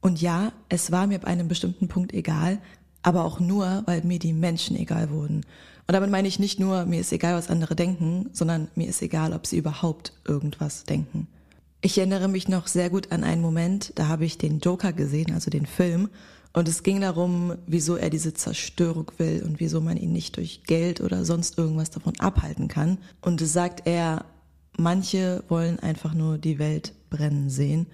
Und 0.00 0.20
ja, 0.20 0.52
es 0.68 0.92
war 0.92 1.06
mir 1.06 1.16
ab 1.16 1.24
einem 1.24 1.48
bestimmten 1.48 1.88
Punkt 1.88 2.14
egal, 2.14 2.58
aber 3.02 3.24
auch 3.24 3.40
nur, 3.40 3.82
weil 3.86 4.02
mir 4.02 4.18
die 4.18 4.32
Menschen 4.32 4.76
egal 4.76 5.10
wurden. 5.10 5.44
Und 5.86 5.92
damit 5.92 6.10
meine 6.10 6.28
ich 6.28 6.38
nicht 6.38 6.58
nur, 6.58 6.84
mir 6.84 7.00
ist 7.00 7.12
egal, 7.12 7.34
was 7.34 7.48
andere 7.48 7.76
denken, 7.76 8.28
sondern 8.32 8.68
mir 8.74 8.88
ist 8.88 9.02
egal, 9.02 9.32
ob 9.32 9.46
sie 9.46 9.56
überhaupt 9.56 10.12
irgendwas 10.26 10.84
denken. 10.84 11.28
Ich 11.80 11.96
erinnere 11.98 12.28
mich 12.28 12.48
noch 12.48 12.66
sehr 12.66 12.90
gut 12.90 13.12
an 13.12 13.22
einen 13.22 13.42
Moment, 13.42 13.92
da 13.94 14.08
habe 14.08 14.24
ich 14.24 14.38
den 14.38 14.58
Joker 14.58 14.92
gesehen, 14.92 15.32
also 15.32 15.50
den 15.50 15.66
Film, 15.66 16.08
und 16.56 16.68
es 16.68 16.82
ging 16.82 17.02
darum, 17.02 17.54
wieso 17.66 17.96
er 17.96 18.08
diese 18.08 18.32
Zerstörung 18.32 19.12
will 19.18 19.44
und 19.46 19.60
wieso 19.60 19.82
man 19.82 19.98
ihn 19.98 20.12
nicht 20.12 20.38
durch 20.38 20.64
Geld 20.64 21.02
oder 21.02 21.26
sonst 21.26 21.58
irgendwas 21.58 21.90
davon 21.90 22.18
abhalten 22.18 22.66
kann. 22.66 22.96
Und 23.20 23.42
es 23.42 23.52
sagt 23.52 23.86
er, 23.86 24.24
manche 24.78 25.44
wollen 25.48 25.78
einfach 25.80 26.14
nur 26.14 26.38
die 26.38 26.58
Welt 26.58 26.94
brennen 27.10 27.50
sehen. 27.50 27.88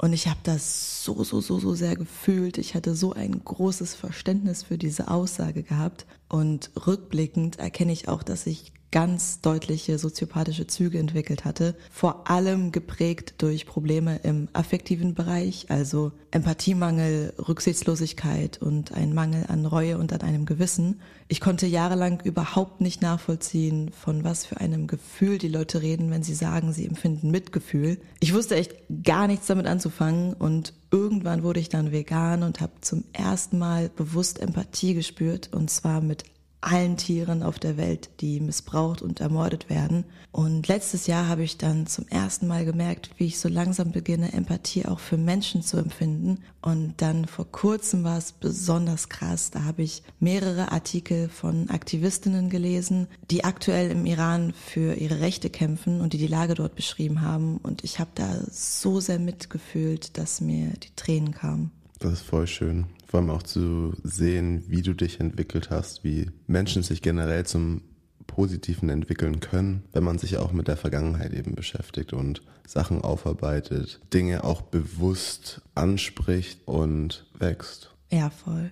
Und 0.00 0.12
ich 0.12 0.28
habe 0.28 0.38
das 0.44 1.02
so, 1.02 1.24
so, 1.24 1.40
so, 1.40 1.58
so 1.58 1.74
sehr 1.74 1.96
gefühlt. 1.96 2.56
Ich 2.56 2.74
hatte 2.74 2.94
so 2.94 3.12
ein 3.12 3.42
großes 3.44 3.94
Verständnis 3.94 4.62
für 4.62 4.78
diese 4.78 5.08
Aussage 5.08 5.64
gehabt. 5.64 6.06
Und 6.28 6.70
rückblickend 6.86 7.58
erkenne 7.58 7.92
ich 7.92 8.08
auch, 8.08 8.22
dass 8.22 8.46
ich 8.46 8.72
ganz 8.90 9.40
deutliche 9.40 9.98
soziopathische 9.98 10.66
Züge 10.66 10.98
entwickelt 10.98 11.44
hatte, 11.44 11.74
vor 11.90 12.30
allem 12.30 12.72
geprägt 12.72 13.34
durch 13.38 13.66
Probleme 13.66 14.20
im 14.22 14.48
affektiven 14.52 15.14
Bereich, 15.14 15.66
also 15.68 16.12
Empathiemangel, 16.30 17.34
Rücksichtslosigkeit 17.38 18.60
und 18.60 18.92
ein 18.92 19.14
Mangel 19.14 19.44
an 19.48 19.66
Reue 19.66 19.98
und 19.98 20.12
an 20.12 20.22
einem 20.22 20.46
Gewissen. 20.46 21.00
Ich 21.28 21.40
konnte 21.40 21.66
jahrelang 21.66 22.20
überhaupt 22.24 22.80
nicht 22.80 23.02
nachvollziehen, 23.02 23.90
von 23.90 24.24
was 24.24 24.46
für 24.46 24.58
einem 24.58 24.86
Gefühl 24.86 25.38
die 25.38 25.48
Leute 25.48 25.82
reden, 25.82 26.10
wenn 26.10 26.22
sie 26.22 26.34
sagen, 26.34 26.72
sie 26.72 26.86
empfinden 26.86 27.30
Mitgefühl. 27.30 27.98
Ich 28.20 28.34
wusste 28.34 28.56
echt 28.56 28.74
gar 29.04 29.26
nichts 29.26 29.46
damit 29.46 29.66
anzufangen 29.66 30.32
und 30.32 30.72
irgendwann 30.90 31.42
wurde 31.42 31.60
ich 31.60 31.68
dann 31.68 31.92
vegan 31.92 32.42
und 32.42 32.60
habe 32.60 32.72
zum 32.80 33.04
ersten 33.12 33.58
Mal 33.58 33.90
bewusst 33.94 34.40
Empathie 34.40 34.94
gespürt 34.94 35.50
und 35.52 35.70
zwar 35.70 36.00
mit 36.00 36.24
allen 36.60 36.96
Tieren 36.96 37.42
auf 37.42 37.58
der 37.58 37.76
Welt, 37.76 38.10
die 38.20 38.40
missbraucht 38.40 39.02
und 39.02 39.20
ermordet 39.20 39.70
werden. 39.70 40.04
Und 40.32 40.68
letztes 40.68 41.06
Jahr 41.06 41.28
habe 41.28 41.42
ich 41.42 41.56
dann 41.56 41.86
zum 41.86 42.06
ersten 42.08 42.46
Mal 42.46 42.64
gemerkt, 42.64 43.10
wie 43.16 43.26
ich 43.26 43.38
so 43.38 43.48
langsam 43.48 43.92
beginne, 43.92 44.32
Empathie 44.32 44.86
auch 44.86 45.00
für 45.00 45.16
Menschen 45.16 45.62
zu 45.62 45.76
empfinden. 45.76 46.40
Und 46.60 46.94
dann 46.98 47.26
vor 47.26 47.50
kurzem 47.50 48.04
war 48.04 48.18
es 48.18 48.32
besonders 48.32 49.08
krass. 49.08 49.50
Da 49.50 49.64
habe 49.64 49.82
ich 49.82 50.02
mehrere 50.20 50.72
Artikel 50.72 51.28
von 51.28 51.70
Aktivistinnen 51.70 52.50
gelesen, 52.50 53.06
die 53.30 53.44
aktuell 53.44 53.90
im 53.90 54.04
Iran 54.06 54.52
für 54.52 54.94
ihre 54.94 55.20
Rechte 55.20 55.50
kämpfen 55.50 56.00
und 56.00 56.12
die 56.12 56.18
die 56.18 56.26
Lage 56.26 56.54
dort 56.54 56.74
beschrieben 56.74 57.22
haben. 57.22 57.58
Und 57.58 57.84
ich 57.84 58.00
habe 58.00 58.10
da 58.14 58.40
so 58.50 59.00
sehr 59.00 59.18
mitgefühlt, 59.18 60.18
dass 60.18 60.40
mir 60.40 60.70
die 60.70 60.94
Tränen 60.96 61.32
kamen. 61.32 61.70
Das 62.00 62.14
ist 62.14 62.22
voll 62.22 62.46
schön. 62.46 62.86
Vor 63.08 63.20
allem 63.20 63.30
auch 63.30 63.42
zu 63.42 63.94
sehen, 64.02 64.64
wie 64.68 64.82
du 64.82 64.92
dich 64.92 65.18
entwickelt 65.18 65.70
hast, 65.70 66.04
wie 66.04 66.30
Menschen 66.46 66.82
sich 66.82 67.00
generell 67.00 67.46
zum 67.46 67.80
Positiven 68.26 68.90
entwickeln 68.90 69.40
können, 69.40 69.82
wenn 69.92 70.04
man 70.04 70.18
sich 70.18 70.36
auch 70.36 70.52
mit 70.52 70.68
der 70.68 70.76
Vergangenheit 70.76 71.32
eben 71.32 71.54
beschäftigt 71.54 72.12
und 72.12 72.42
Sachen 72.66 73.00
aufarbeitet, 73.00 74.00
Dinge 74.12 74.44
auch 74.44 74.60
bewusst 74.60 75.62
anspricht 75.74 76.60
und 76.68 77.26
wächst. 77.38 77.94
Ja, 78.10 78.28
voll. 78.28 78.70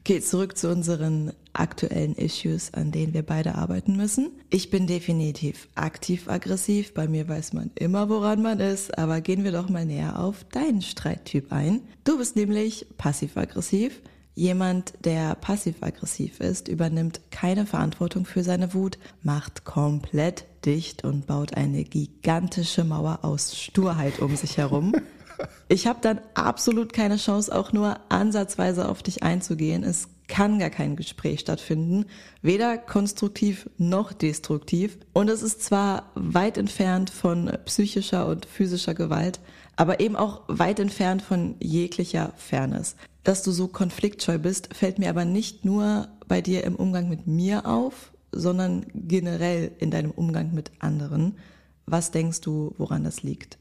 Okay, 0.00 0.20
zurück 0.20 0.56
zu 0.56 0.70
unseren 0.70 1.32
aktuellen 1.52 2.14
Issues, 2.16 2.74
an 2.74 2.90
denen 2.90 3.14
wir 3.14 3.22
beide 3.22 3.54
arbeiten 3.54 3.96
müssen. 3.96 4.30
Ich 4.50 4.70
bin 4.70 4.86
definitiv 4.86 5.68
aktiv-aggressiv. 5.74 6.94
Bei 6.94 7.06
mir 7.06 7.28
weiß 7.28 7.52
man 7.52 7.70
immer, 7.76 8.08
woran 8.08 8.42
man 8.42 8.58
ist. 8.58 8.98
Aber 8.98 9.20
gehen 9.20 9.44
wir 9.44 9.52
doch 9.52 9.68
mal 9.68 9.84
näher 9.84 10.18
auf 10.18 10.44
deinen 10.44 10.82
Streittyp 10.82 11.52
ein. 11.52 11.82
Du 12.04 12.18
bist 12.18 12.34
nämlich 12.34 12.86
passiv-aggressiv. 12.98 14.02
Jemand, 14.34 14.94
der 15.04 15.34
passiv-aggressiv 15.34 16.40
ist, 16.40 16.68
übernimmt 16.68 17.20
keine 17.30 17.66
Verantwortung 17.66 18.24
für 18.24 18.42
seine 18.42 18.72
Wut, 18.72 18.98
macht 19.22 19.64
komplett 19.64 20.46
dicht 20.64 21.04
und 21.04 21.26
baut 21.26 21.54
eine 21.54 21.84
gigantische 21.84 22.82
Mauer 22.82 23.20
aus 23.22 23.56
Sturheit 23.56 24.20
um 24.20 24.34
sich 24.34 24.56
herum. 24.56 24.94
Ich 25.68 25.86
habe 25.86 25.98
dann 26.02 26.20
absolut 26.34 26.92
keine 26.92 27.16
Chance, 27.16 27.54
auch 27.54 27.72
nur 27.72 27.98
ansatzweise 28.10 28.88
auf 28.88 29.02
dich 29.02 29.22
einzugehen. 29.22 29.84
Es 29.84 30.08
kann 30.28 30.58
gar 30.58 30.70
kein 30.70 30.96
Gespräch 30.96 31.40
stattfinden, 31.40 32.06
weder 32.40 32.78
konstruktiv 32.78 33.68
noch 33.76 34.12
destruktiv. 34.12 34.98
Und 35.12 35.28
es 35.28 35.42
ist 35.42 35.62
zwar 35.62 36.10
weit 36.14 36.56
entfernt 36.56 37.10
von 37.10 37.50
psychischer 37.66 38.26
und 38.26 38.46
physischer 38.46 38.94
Gewalt, 38.94 39.40
aber 39.76 40.00
eben 40.00 40.16
auch 40.16 40.42
weit 40.48 40.80
entfernt 40.80 41.22
von 41.22 41.56
jeglicher 41.60 42.32
Fairness. 42.36 42.96
Dass 43.24 43.42
du 43.42 43.52
so 43.52 43.68
konfliktscheu 43.68 44.38
bist, 44.38 44.74
fällt 44.74 44.98
mir 44.98 45.10
aber 45.10 45.24
nicht 45.24 45.64
nur 45.64 46.08
bei 46.28 46.40
dir 46.40 46.64
im 46.64 46.76
Umgang 46.76 47.08
mit 47.08 47.26
mir 47.26 47.66
auf, 47.66 48.12
sondern 48.32 48.86
generell 48.94 49.72
in 49.78 49.90
deinem 49.90 50.10
Umgang 50.10 50.54
mit 50.54 50.72
anderen. 50.78 51.36
Was 51.84 52.10
denkst 52.10 52.40
du, 52.40 52.74
woran 52.78 53.04
das 53.04 53.22
liegt? 53.22 53.58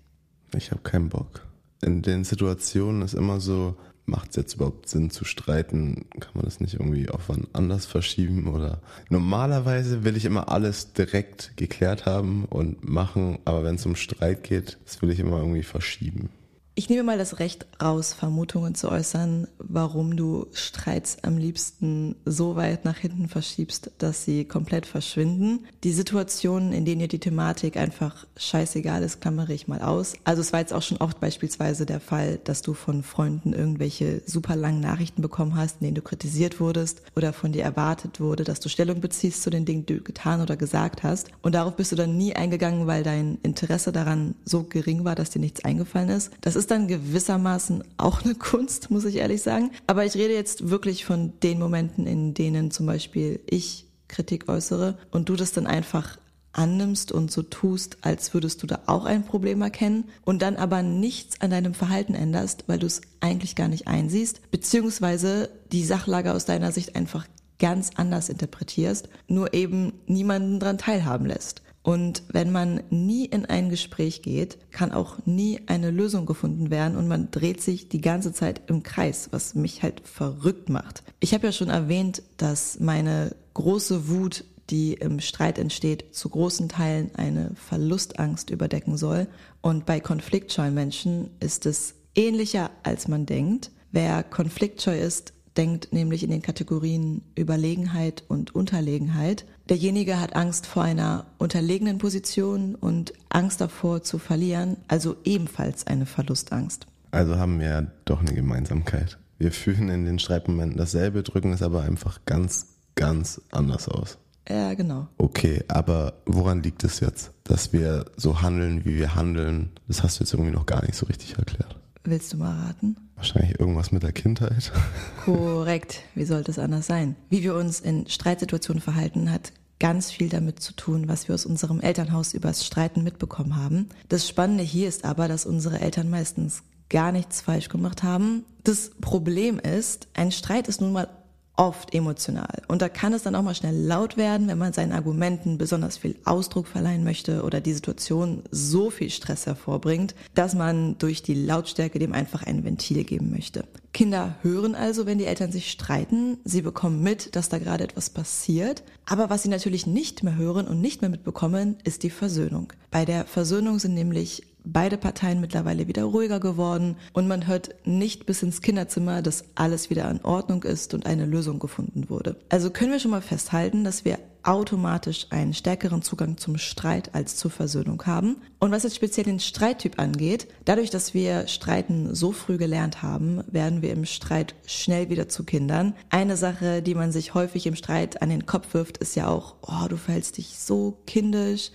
Ich 0.56 0.72
habe 0.72 0.82
keinen 0.82 1.10
Bock 1.10 1.51
in 1.82 2.02
den 2.02 2.24
Situationen 2.24 3.02
ist 3.02 3.14
immer 3.14 3.40
so, 3.40 3.76
macht 4.06 4.32
es 4.32 4.36
jetzt 4.36 4.56
überhaupt 4.56 4.90
Sinn 4.90 5.10
zu 5.10 5.26
streiten? 5.26 6.06
Kann 6.20 6.32
man 6.34 6.46
das 6.46 6.60
nicht 6.60 6.74
irgendwie 6.74 7.10
auf 7.10 7.30
wann 7.30 7.48
anders 7.54 7.86
verschieben? 7.86 8.48
Oder 8.48 8.82
normalerweise 9.10 10.04
will 10.04 10.18
ich 10.18 10.26
immer 10.26 10.50
alles 10.50 10.94
direkt 10.94 11.54
geklärt 11.56 12.06
haben 12.06 12.46
und 12.46 12.88
machen, 12.88 13.40
aber 13.46 13.64
wenn 13.64 13.76
es 13.76 13.86
um 13.86 13.96
Streit 13.96 14.44
geht, 14.44 14.78
das 14.86 15.02
will 15.02 15.12
ich 15.12 15.20
immer 15.20 15.38
irgendwie 15.38 15.64
verschieben. 15.64 16.30
Ich 16.74 16.88
nehme 16.88 17.04
mal 17.04 17.18
das 17.18 17.40
Recht 17.40 17.66
raus, 17.82 18.14
Vermutungen 18.14 18.76
zu 18.76 18.90
äußern, 18.90 19.46
warum 19.58 20.16
du 20.16 20.48
Streits 20.54 21.18
am 21.22 21.38
liebsten 21.38 22.16
so 22.24 22.56
weit 22.56 22.86
nach 22.86 22.96
hinten 22.96 23.28
verschiebst, 23.28 23.92
dass 23.98 24.24
sie 24.24 24.46
komplett 24.46 24.86
verschwinden. 24.86 25.66
Die 25.84 25.92
Situationen, 25.92 26.72
in 26.72 26.86
denen 26.86 27.02
dir 27.02 27.10
die 27.10 27.20
Thematik 27.20 27.76
einfach 27.76 28.26
scheißegal 28.38 29.04
ist, 29.04 29.20
klammere 29.20 29.52
ich 29.52 29.68
mal 29.68 29.82
aus. 29.82 30.14
Also 30.24 30.40
es 30.40 30.54
war 30.54 30.62
jetzt 30.62 30.72
auch 30.72 30.82
schon 30.82 31.00
oft 31.00 31.20
beispielsweise 31.20 31.86
der 31.86 32.00
Fall, 32.00 32.40
dass 32.46 32.62
du 32.62 32.74
von 32.74 33.04
Freunden 33.04 33.52
irgendwelche 33.52 34.22
super 34.26 34.56
langen 34.56 34.80
Nachrichten 34.80 35.22
bekommen 35.22 35.58
hast, 35.58 35.82
in 35.82 35.88
denen 35.88 35.96
du 35.96 36.02
kritisiert 36.02 36.62
wurdest 36.62 37.02
oder 37.18 37.34
von 37.34 37.52
dir 37.52 37.64
erwartet 37.64 38.22
wurde, 38.22 38.46
dass 38.46 38.62
du 38.62 38.70
Stellung 38.70 39.02
beziehst 39.02 39.44
zu 39.44 39.50
den 39.50 39.66
Dingen, 39.66 39.86
die 39.86 39.98
du 39.98 40.04
getan 40.04 40.40
oder 40.40 40.56
gesagt 40.56 41.04
hast. 41.04 41.28
Und 41.42 41.54
darauf 41.54 41.76
bist 41.76 41.92
du 41.92 41.98
dann 41.98 42.16
nie 42.16 42.34
eingegangen, 42.34 42.88
weil 42.88 43.04
dein 43.04 43.40
Interesse 43.44 43.92
daran 43.92 44.36
so 44.46 44.64
gering 44.64 45.04
war, 45.04 45.16
dass 45.16 45.32
dir 45.32 45.40
nichts 45.40 45.66
eingefallen 45.66 46.08
ist. 46.08 46.32
Das 46.40 46.61
ist 46.62 46.70
dann 46.70 46.88
gewissermaßen 46.88 47.84
auch 47.98 48.24
eine 48.24 48.36
Kunst, 48.36 48.92
muss 48.92 49.06
ich 49.06 49.16
ehrlich 49.16 49.42
sagen. 49.42 49.72
Aber 49.88 50.06
ich 50.06 50.14
rede 50.14 50.36
jetzt 50.36 50.70
wirklich 50.70 51.06
von 51.06 51.34
den 51.42 51.58
Momenten, 51.58 52.06
in 52.06 52.36
denen 52.36 52.70
zum 52.70 52.86
Beispiel 52.86 53.40
ich 53.50 53.88
Kritik 54.08 54.48
äußere 54.48 55.00
und 55.10 55.28
du 55.28 55.36
das 55.36 55.54
dann 55.54 55.66
einfach 55.66 56.20
annimmst 56.54 57.12
und 57.12 57.32
so 57.32 57.42
tust, 57.42 57.98
als 58.02 58.36
würdest 58.36 58.62
du 58.62 58.68
da 58.68 58.82
auch 58.86 59.06
ein 59.06 59.26
Problem 59.26 59.64
erkennen 59.64 60.04
und 60.24 60.44
dann 60.44 60.56
aber 60.56 60.84
nichts 60.84 61.42
an 61.42 61.50
deinem 61.50 61.74
Verhalten 61.74 62.14
änderst, 62.14 62.66
weil 62.68 62.78
du 62.78 62.86
es 62.86 63.02
eigentlich 63.22 63.56
gar 63.56 63.68
nicht 63.68 63.88
einsiehst, 63.88 64.52
beziehungsweise 64.52 65.50
die 65.72 65.84
Sachlage 65.84 66.32
aus 66.32 66.46
deiner 66.46 66.72
Sicht 66.72 66.96
einfach 66.96 67.26
ganz 67.58 67.92
anders 67.96 68.30
interpretierst, 68.30 69.10
nur 69.28 69.54
eben 69.56 69.94
niemanden 70.06 70.60
dran 70.60 70.78
teilhaben 70.78 71.26
lässt. 71.26 71.61
Und 71.84 72.24
wenn 72.30 72.52
man 72.52 72.84
nie 72.90 73.26
in 73.26 73.46
ein 73.46 73.70
Gespräch 73.70 74.22
geht, 74.22 74.58
kann 74.72 74.92
auch 74.92 75.26
nie 75.26 75.62
eine 75.66 75.90
Lösung 75.90 76.26
gefunden 76.26 76.70
werden 76.70 76.96
und 76.96 77.08
man 77.08 77.32
dreht 77.32 77.62
sich 77.62 77.90
die 77.90 78.02
ganze 78.02 78.34
Zeit 78.34 78.62
im 78.68 78.84
Kreis, 78.84 79.30
was 79.32 79.56
mich 79.56 79.82
halt 79.82 80.02
verrückt 80.08 80.70
macht. 80.70 81.04
Ich 81.20 81.34
habe 81.34 81.48
ja 81.48 81.52
schon 81.52 81.70
erwähnt, 81.70 82.22
dass 82.38 82.80
meine 82.80 83.36
große 83.56 84.08
Wut, 84.10 84.46
die 84.70 84.94
im 84.94 85.20
Streit 85.20 85.58
entsteht, 85.58 86.16
zu 86.16 86.30
großen 86.30 86.70
Teilen 86.70 87.16
eine 87.16 87.52
Verlustangst 87.56 88.52
überdecken 88.52 88.96
soll. 88.96 89.28
Und 89.62 89.86
bei 89.86 90.00
konfliktscheuen 90.00 90.74
Menschen 90.74 91.32
ist 91.40 91.66
es 91.66 91.96
ähnlicher, 92.16 92.70
als 92.84 93.08
man 93.08 93.26
denkt. 93.26 93.72
Wer 93.92 94.24
konfliktscheu 94.24 94.98
ist, 94.98 95.34
denkt 95.58 95.92
nämlich 95.92 96.24
in 96.24 96.30
den 96.30 96.42
Kategorien 96.42 97.24
Überlegenheit 97.38 98.24
und 98.28 98.56
Unterlegenheit. 98.56 99.46
Derjenige 99.72 100.20
hat 100.20 100.36
Angst 100.36 100.68
vor 100.68 100.84
einer 100.84 101.28
unterlegenen 101.38 101.98
Position 101.98 102.76
und 102.76 103.14
Angst 103.30 103.62
davor 103.62 104.04
zu 104.04 104.20
verlieren, 104.20 104.76
also 104.90 105.16
ebenfalls 105.24 105.88
eine 105.88 106.06
Verlustangst. 106.06 106.88
Also 107.12 107.38
haben 107.38 107.58
wir 107.62 107.70
ja 107.70 107.88
doch 108.04 108.20
eine 108.20 108.34
Gemeinsamkeit. 108.34 109.18
Wir 109.38 109.54
fühlen 109.54 109.88
in 109.88 110.04
den 110.04 110.20
Streitmomenten 110.20 110.78
dasselbe, 110.78 111.24
drücken 111.24 111.54
es 111.54 111.62
aber 111.62 111.84
einfach 111.84 112.20
ganz, 112.26 112.68
ganz 112.96 113.40
anders 113.52 113.88
aus. 113.88 114.18
Ja, 114.50 114.74
genau. 114.74 115.08
Okay, 115.18 115.64
aber 115.70 116.16
woran 116.26 116.62
liegt 116.64 116.84
es 116.84 117.00
jetzt, 117.00 117.32
dass 117.46 117.72
wir 117.72 118.04
so 118.18 118.42
handeln, 118.42 118.84
wie 118.84 118.98
wir 118.98 119.16
handeln? 119.16 119.70
Das 119.88 120.04
hast 120.04 120.20
du 120.20 120.26
jetzt 120.26 120.34
irgendwie 120.34 120.52
noch 120.52 120.66
gar 120.66 120.82
nicht 120.82 120.96
so 120.96 121.06
richtig 121.06 121.38
erklärt. 121.38 121.78
Willst 122.04 122.34
du 122.34 122.38
mal 122.38 122.66
raten? 122.66 122.98
Wahrscheinlich 123.16 123.58
irgendwas 123.58 123.94
mit 123.94 124.04
der 124.04 124.12
Kindheit. 124.12 124.74
Korrekt. 125.24 126.02
Wie 126.14 126.26
sollte 126.26 126.52
es 126.52 126.60
anders 126.60 126.88
sein? 126.88 127.16
Wie 127.30 127.42
wir 127.42 127.56
uns 127.56 127.80
in 127.80 128.10
Streitsituationen 128.10 128.82
verhalten, 128.82 129.32
hat 129.32 129.54
ganz 129.82 130.12
viel 130.12 130.30
damit 130.30 130.62
zu 130.62 130.74
tun, 130.74 131.08
was 131.08 131.28
wir 131.28 131.34
aus 131.34 131.48
unserem 131.48 131.82
Elternhaus 131.82 132.36
übers 132.36 132.64
Streiten 132.64 133.04
mitbekommen 133.04 133.58
haben. 133.58 133.90
Das 134.10 134.28
Spannende 134.28 134.64
hier 134.64 134.88
ist 134.88 135.06
aber, 135.06 135.28
dass 135.28 135.48
unsere 135.48 135.80
Eltern 135.80 136.08
meistens 136.08 136.62
gar 136.90 137.12
nichts 137.12 137.42
falsch 137.42 137.68
gemacht 137.68 138.04
haben. 138.04 138.46
Das 138.64 138.92
Problem 139.02 139.58
ist, 139.58 140.08
ein 140.14 140.32
Streit 140.32 140.68
ist 140.68 140.82
nun 140.82 140.92
mal 140.92 141.08
oft 141.56 141.94
emotional. 141.94 142.64
Und 142.68 142.82
da 142.82 142.90
kann 142.90 143.14
es 143.14 143.24
dann 143.24 143.36
auch 143.36 143.44
mal 143.44 143.56
schnell 143.56 143.76
laut 143.76 144.18
werden, 144.18 144.48
wenn 144.48 144.58
man 144.58 144.74
seinen 144.74 144.94
Argumenten 144.94 145.58
besonders 145.58 145.98
viel 145.98 146.16
Ausdruck 146.26 146.68
verleihen 146.68 147.04
möchte 147.04 147.44
oder 147.44 147.62
die 147.62 147.74
Situation 147.74 148.44
so 148.52 148.90
viel 148.90 149.10
Stress 149.10 149.46
hervorbringt, 149.46 150.16
dass 150.34 150.56
man 150.56 150.98
durch 150.98 151.24
die 151.24 151.36
Lautstärke 151.36 152.00
dem 152.00 152.14
einfach 152.14 152.44
ein 152.44 152.64
Ventil 152.64 153.04
geben 153.04 153.32
möchte. 153.32 153.66
Kinder 153.94 154.36
hören 154.42 154.74
also, 154.74 155.06
wenn 155.06 155.18
die 155.18 155.26
Eltern 155.26 155.52
sich 155.52 155.70
streiten. 155.70 156.38
Sie 156.46 156.62
bekommen 156.62 157.04
mit, 157.04 157.36
dass 157.36 157.50
da 157.50 157.60
gerade 157.60 157.84
etwas 157.84 158.10
passiert. 158.10 158.84
Aber 159.06 159.30
was 159.30 159.44
sie 159.44 159.50
natürlich 159.50 159.86
nicht 159.86 160.24
mehr 160.24 160.38
hören 160.38 160.68
und 160.68 160.80
nicht 160.80 161.02
mehr 161.02 161.10
mitbekommen, 161.10 161.76
ist 161.84 162.04
die 162.04 162.10
Versöhnung. 162.10 162.72
Bei 162.90 163.04
der 163.04 163.26
Versöhnung 163.26 163.80
sind 163.80 163.94
nämlich 163.94 164.44
beide 164.64 164.98
Parteien 164.98 165.42
mittlerweile 165.42 165.88
wieder 165.88 166.04
ruhiger 166.04 166.40
geworden 166.40 166.96
und 167.14 167.28
man 167.28 167.48
hört 167.48 167.76
nicht 167.86 168.26
bis 168.26 168.44
ins 168.44 168.62
Kinderzimmer, 168.62 169.22
dass 169.22 169.46
alles 169.56 169.90
wieder 169.90 170.10
in 170.10 170.24
Ordnung 170.24 170.64
ist 170.64 170.94
und 170.94 171.06
eine 171.06 171.26
Lösung 171.26 171.60
gefunden 171.60 172.10
wurde. 172.10 172.36
Also 172.50 172.70
können 172.70 172.92
wir 172.92 173.00
schon 173.00 173.12
mal 173.12 173.22
festhalten, 173.22 173.84
dass 173.84 174.06
wir 174.06 174.20
automatisch 174.44 175.28
einen 175.30 175.54
stärkeren 175.54 176.02
Zugang 176.02 176.38
zum 176.38 176.58
Streit 176.58 177.14
als 177.14 177.36
zur 177.36 177.52
Versöhnung 177.52 178.02
haben. 178.06 178.38
Und 178.60 178.72
was 178.72 178.84
jetzt 178.84 178.96
speziell 178.96 179.26
den 179.26 179.40
Streittyp 179.40 180.00
angeht, 180.00 180.48
dadurch, 180.66 180.90
dass 180.90 181.14
wir 181.14 181.48
Streiten 181.48 182.16
so 182.16 182.32
früh 182.32 182.58
gelernt 182.58 183.04
haben, 183.04 183.44
werden 183.48 183.82
wir 183.82 183.92
im 183.92 184.06
Streit 184.06 184.56
schnell 184.66 185.10
wieder 185.10 185.30
zu 185.30 185.44
Kindern. 185.44 185.94
Eine 186.10 186.38
Sache, 186.38 186.82
die 186.82 186.96
man 186.96 187.12
sich 187.12 187.34
häufig 187.34 187.68
im 187.68 187.76
Streit 187.76 188.22
an 188.22 188.30
den 188.30 188.46
Kopf 188.46 188.74
wirft, 188.74 188.98
ist 188.98 189.16
ja 189.16 189.28
auch, 189.28 189.56
oh, 189.62 189.88
du 189.88 189.98
verhältst 189.98 190.38
dich 190.38 190.58
so 190.58 190.98
kindisch 191.06 191.72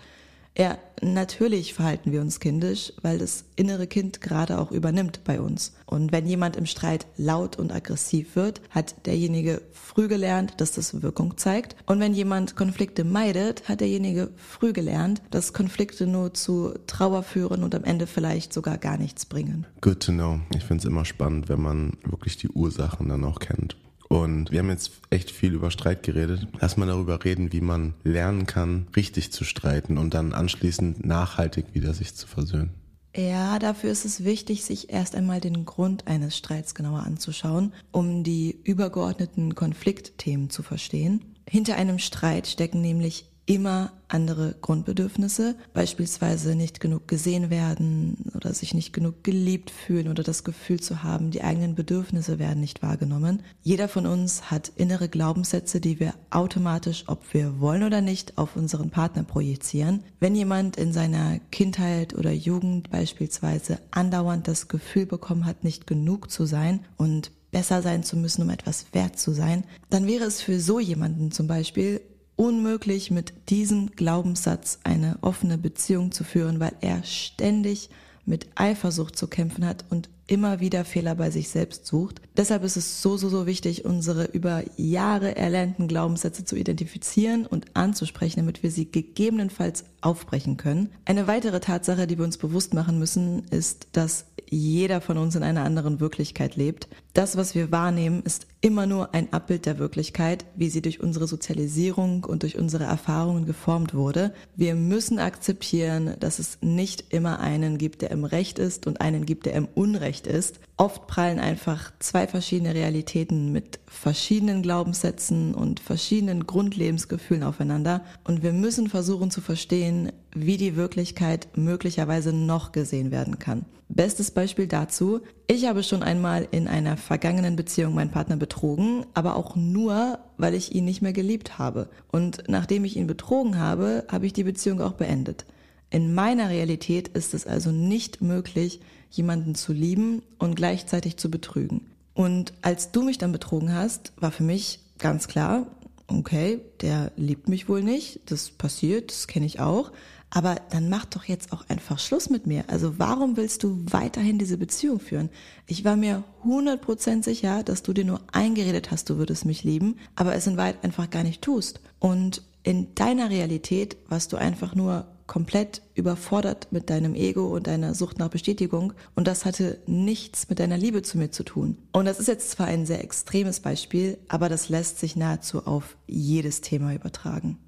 ja, 0.56 0.78
natürlich 1.02 1.74
verhalten 1.74 2.12
wir 2.12 2.20
uns 2.20 2.40
kindisch, 2.40 2.92
weil 3.02 3.18
das 3.18 3.44
innere 3.56 3.86
Kind 3.86 4.20
gerade 4.20 4.58
auch 4.58 4.72
übernimmt 4.72 5.20
bei 5.24 5.40
uns. 5.40 5.74
Und 5.84 6.12
wenn 6.12 6.26
jemand 6.26 6.56
im 6.56 6.66
Streit 6.66 7.06
laut 7.16 7.56
und 7.56 7.72
aggressiv 7.72 8.36
wird, 8.36 8.62
hat 8.70 9.06
derjenige 9.06 9.60
früh 9.72 10.08
gelernt, 10.08 10.54
dass 10.58 10.72
das 10.72 11.02
Wirkung 11.02 11.36
zeigt. 11.36 11.76
Und 11.86 12.00
wenn 12.00 12.14
jemand 12.14 12.56
Konflikte 12.56 13.04
meidet, 13.04 13.68
hat 13.68 13.80
derjenige 13.80 14.30
früh 14.36 14.72
gelernt, 14.72 15.22
dass 15.30 15.52
Konflikte 15.52 16.06
nur 16.06 16.32
zu 16.32 16.72
Trauer 16.86 17.22
führen 17.22 17.62
und 17.62 17.74
am 17.74 17.84
Ende 17.84 18.06
vielleicht 18.06 18.52
sogar 18.52 18.78
gar 18.78 18.96
nichts 18.96 19.26
bringen. 19.26 19.66
Good 19.82 20.00
to 20.00 20.12
know. 20.12 20.40
Ich 20.54 20.64
finde 20.64 20.82
es 20.82 20.84
immer 20.86 21.04
spannend, 21.04 21.48
wenn 21.48 21.60
man 21.60 21.92
wirklich 22.04 22.38
die 22.38 22.48
Ursachen 22.48 23.08
dann 23.08 23.24
auch 23.24 23.40
kennt. 23.40 23.76
Und 24.08 24.50
wir 24.50 24.60
haben 24.60 24.70
jetzt 24.70 24.92
echt 25.10 25.30
viel 25.30 25.52
über 25.54 25.70
Streit 25.70 26.02
geredet. 26.02 26.46
Lass 26.60 26.76
mal 26.76 26.86
darüber 26.86 27.24
reden, 27.24 27.52
wie 27.52 27.60
man 27.60 27.94
lernen 28.04 28.46
kann, 28.46 28.86
richtig 28.94 29.32
zu 29.32 29.44
streiten 29.44 29.98
und 29.98 30.14
dann 30.14 30.32
anschließend 30.32 31.04
nachhaltig 31.04 31.66
wieder 31.74 31.92
sich 31.92 32.14
zu 32.14 32.26
versöhnen. 32.26 32.70
Ja, 33.16 33.58
dafür 33.58 33.90
ist 33.90 34.04
es 34.04 34.24
wichtig, 34.24 34.64
sich 34.64 34.90
erst 34.90 35.14
einmal 35.14 35.40
den 35.40 35.64
Grund 35.64 36.06
eines 36.06 36.36
Streits 36.36 36.74
genauer 36.74 37.00
anzuschauen, 37.00 37.72
um 37.90 38.24
die 38.24 38.60
übergeordneten 38.62 39.54
Konfliktthemen 39.54 40.50
zu 40.50 40.62
verstehen. 40.62 41.34
Hinter 41.48 41.76
einem 41.76 41.98
Streit 41.98 42.46
stecken 42.46 42.82
nämlich 42.82 43.30
immer 43.46 43.92
andere 44.08 44.56
Grundbedürfnisse, 44.60 45.56
beispielsweise 45.72 46.54
nicht 46.54 46.80
genug 46.80 47.08
gesehen 47.08 47.48
werden 47.50 48.30
oder 48.34 48.52
sich 48.52 48.74
nicht 48.74 48.92
genug 48.92 49.24
geliebt 49.24 49.70
fühlen 49.70 50.08
oder 50.08 50.22
das 50.22 50.44
Gefühl 50.44 50.80
zu 50.80 51.02
haben, 51.02 51.30
die 51.30 51.42
eigenen 51.42 51.74
Bedürfnisse 51.74 52.38
werden 52.38 52.60
nicht 52.60 52.82
wahrgenommen. 52.82 53.42
Jeder 53.62 53.88
von 53.88 54.06
uns 54.06 54.50
hat 54.50 54.72
innere 54.76 55.08
Glaubenssätze, 55.08 55.80
die 55.80 55.98
wir 56.00 56.14
automatisch, 56.30 57.04
ob 57.06 57.32
wir 57.32 57.60
wollen 57.60 57.84
oder 57.84 58.00
nicht, 58.00 58.36
auf 58.36 58.56
unseren 58.56 58.90
Partner 58.90 59.22
projizieren. 59.22 60.02
Wenn 60.20 60.34
jemand 60.34 60.76
in 60.76 60.92
seiner 60.92 61.38
Kindheit 61.50 62.14
oder 62.14 62.32
Jugend 62.32 62.90
beispielsweise 62.90 63.78
andauernd 63.92 64.48
das 64.48 64.68
Gefühl 64.68 65.06
bekommen 65.06 65.46
hat, 65.46 65.64
nicht 65.64 65.86
genug 65.86 66.30
zu 66.30 66.46
sein 66.46 66.80
und 66.96 67.30
besser 67.52 67.80
sein 67.80 68.02
zu 68.02 68.16
müssen, 68.16 68.42
um 68.42 68.50
etwas 68.50 68.86
wert 68.92 69.18
zu 69.18 69.32
sein, 69.32 69.64
dann 69.88 70.06
wäre 70.06 70.24
es 70.24 70.42
für 70.42 70.60
so 70.60 70.80
jemanden 70.80 71.30
zum 71.30 71.46
Beispiel 71.46 72.00
unmöglich, 72.36 73.10
mit 73.10 73.32
diesem 73.48 73.90
Glaubenssatz 73.96 74.78
eine 74.84 75.18
offene 75.22 75.58
Beziehung 75.58 76.12
zu 76.12 76.22
führen, 76.22 76.60
weil 76.60 76.72
er 76.80 77.02
ständig 77.02 77.90
mit 78.26 78.46
Eifersucht 78.54 79.16
zu 79.16 79.28
kämpfen 79.28 79.64
hat 79.64 79.84
und 79.90 80.08
immer 80.26 80.58
wieder 80.60 80.84
Fehler 80.84 81.14
bei 81.14 81.30
sich 81.30 81.48
selbst 81.48 81.86
sucht. 81.86 82.20
Deshalb 82.36 82.64
ist 82.64 82.76
es 82.76 83.00
so, 83.00 83.16
so, 83.16 83.28
so 83.28 83.46
wichtig, 83.46 83.84
unsere 83.84 84.24
über 84.24 84.64
Jahre 84.76 85.36
erlernten 85.36 85.86
Glaubenssätze 85.86 86.44
zu 86.44 86.56
identifizieren 86.56 87.46
und 87.46 87.76
anzusprechen, 87.76 88.40
damit 88.40 88.62
wir 88.62 88.70
sie 88.70 88.90
gegebenenfalls 88.90 89.84
aufbrechen 90.00 90.56
können. 90.56 90.90
Eine 91.04 91.28
weitere 91.28 91.60
Tatsache, 91.60 92.06
die 92.06 92.18
wir 92.18 92.24
uns 92.24 92.38
bewusst 92.38 92.74
machen 92.74 92.98
müssen, 92.98 93.44
ist, 93.50 93.86
dass 93.92 94.26
jeder 94.48 95.00
von 95.00 95.18
uns 95.18 95.36
in 95.36 95.42
einer 95.42 95.64
anderen 95.64 96.00
Wirklichkeit 96.00 96.56
lebt. 96.56 96.88
Das, 97.14 97.36
was 97.36 97.54
wir 97.54 97.70
wahrnehmen, 97.70 98.22
ist 98.24 98.46
immer 98.60 98.86
nur 98.86 99.14
ein 99.14 99.32
Abbild 99.32 99.66
der 99.66 99.78
Wirklichkeit, 99.78 100.44
wie 100.56 100.70
sie 100.70 100.82
durch 100.82 101.00
unsere 101.00 101.26
Sozialisierung 101.26 102.24
und 102.24 102.42
durch 102.42 102.58
unsere 102.58 102.84
Erfahrungen 102.84 103.46
geformt 103.46 103.94
wurde. 103.94 104.32
Wir 104.56 104.74
müssen 104.74 105.18
akzeptieren, 105.18 106.14
dass 106.20 106.38
es 106.38 106.58
nicht 106.62 107.12
immer 107.12 107.40
einen 107.40 107.78
gibt, 107.78 108.02
der 108.02 108.10
im 108.10 108.24
Recht 108.24 108.58
ist 108.58 108.86
und 108.86 109.00
einen 109.00 109.26
gibt, 109.26 109.46
der 109.46 109.54
im 109.54 109.68
Unrecht 109.74 110.26
ist. 110.26 110.60
Oft 110.76 111.06
prallen 111.06 111.38
einfach 111.38 111.92
zwei 112.00 112.26
verschiedene 112.26 112.74
Realitäten 112.74 113.52
mit 113.52 113.78
verschiedenen 113.86 114.62
Glaubenssätzen 114.62 115.54
und 115.54 115.80
verschiedenen 115.80 116.46
Grundlebensgefühlen 116.46 117.42
aufeinander 117.42 118.04
und 118.24 118.42
wir 118.42 118.52
müssen 118.52 118.88
versuchen 118.88 119.30
zu 119.30 119.40
verstehen, 119.40 120.12
wie 120.34 120.56
die 120.56 120.76
Wirklichkeit 120.76 121.48
möglicherweise 121.56 122.32
noch 122.32 122.72
gesehen 122.72 123.10
werden 123.10 123.38
kann. 123.38 123.64
Bestes 123.88 124.30
Beispiel 124.32 124.66
dazu, 124.66 125.20
ich 125.48 125.66
habe 125.66 125.82
schon 125.82 126.02
einmal 126.02 126.48
in 126.50 126.66
einer 126.66 126.96
vergangenen 126.96 127.54
Beziehung 127.54 127.94
meinen 127.94 128.10
Partner 128.10 128.36
betrogen, 128.36 129.06
aber 129.14 129.36
auch 129.36 129.54
nur, 129.54 130.18
weil 130.38 130.54
ich 130.54 130.74
ihn 130.74 130.84
nicht 130.84 131.02
mehr 131.02 131.12
geliebt 131.12 131.58
habe. 131.58 131.88
Und 132.10 132.44
nachdem 132.48 132.84
ich 132.84 132.96
ihn 132.96 133.06
betrogen 133.06 133.58
habe, 133.58 134.04
habe 134.10 134.26
ich 134.26 134.32
die 134.32 134.44
Beziehung 134.44 134.80
auch 134.80 134.94
beendet. 134.94 135.46
In 135.90 136.14
meiner 136.14 136.48
Realität 136.48 137.08
ist 137.08 137.32
es 137.32 137.46
also 137.46 137.70
nicht 137.70 138.20
möglich, 138.20 138.80
jemanden 139.10 139.54
zu 139.54 139.72
lieben 139.72 140.22
und 140.38 140.56
gleichzeitig 140.56 141.16
zu 141.16 141.30
betrügen. 141.30 141.86
Und 142.12 142.52
als 142.62 142.90
du 142.90 143.02
mich 143.02 143.18
dann 143.18 143.30
betrogen 143.30 143.72
hast, 143.72 144.12
war 144.16 144.32
für 144.32 144.42
mich 144.42 144.80
ganz 144.98 145.28
klar, 145.28 145.66
okay, 146.08 146.60
der 146.80 147.12
liebt 147.16 147.48
mich 147.48 147.68
wohl 147.68 147.82
nicht, 147.82 148.20
das 148.30 148.50
passiert, 148.50 149.10
das 149.10 149.26
kenne 149.26 149.46
ich 149.46 149.60
auch, 149.60 149.92
aber 150.30 150.56
dann 150.70 150.88
mach 150.88 151.04
doch 151.04 151.24
jetzt 151.24 151.52
auch 151.52 151.68
einfach 151.68 151.98
Schluss 151.98 152.30
mit 152.30 152.46
mir. 152.46 152.64
Also 152.68 152.98
warum 152.98 153.36
willst 153.36 153.62
du 153.62 153.84
weiterhin 153.90 154.38
diese 154.38 154.58
Beziehung 154.58 155.00
führen? 155.00 155.30
Ich 155.66 155.84
war 155.84 155.96
mir 155.96 156.24
100% 156.44 157.24
sicher, 157.24 157.62
dass 157.62 157.82
du 157.82 157.92
dir 157.92 158.04
nur 158.04 158.20
eingeredet 158.32 158.90
hast, 158.90 159.08
du 159.08 159.18
würdest 159.18 159.44
mich 159.44 159.64
lieben, 159.64 159.96
aber 160.14 160.34
es 160.34 160.46
in 160.46 160.56
Wahrheit 160.56 160.82
einfach 160.84 161.10
gar 161.10 161.22
nicht 161.22 161.42
tust. 161.42 161.80
Und 161.98 162.42
in 162.62 162.94
deiner 162.94 163.30
Realität 163.30 163.96
warst 164.08 164.32
du 164.32 164.36
einfach 164.36 164.74
nur 164.74 165.06
komplett 165.26 165.82
überfordert 165.94 166.68
mit 166.70 166.90
deinem 166.90 167.14
Ego 167.14 167.46
und 167.46 167.66
deiner 167.66 167.94
Sucht 167.94 168.18
nach 168.18 168.28
Bestätigung 168.28 168.92
und 169.14 169.26
das 169.26 169.44
hatte 169.44 169.78
nichts 169.86 170.48
mit 170.48 170.60
deiner 170.60 170.76
Liebe 170.76 171.02
zu 171.02 171.18
mir 171.18 171.30
zu 171.30 171.42
tun. 171.42 171.78
Und 171.92 172.04
das 172.04 172.20
ist 172.20 172.28
jetzt 172.28 172.50
zwar 172.50 172.66
ein 172.66 172.86
sehr 172.86 173.02
extremes 173.02 173.60
Beispiel, 173.60 174.18
aber 174.28 174.48
das 174.48 174.68
lässt 174.68 174.98
sich 174.98 175.16
nahezu 175.16 175.66
auf 175.66 175.96
jedes 176.06 176.60
Thema 176.60 176.94
übertragen. 176.94 177.58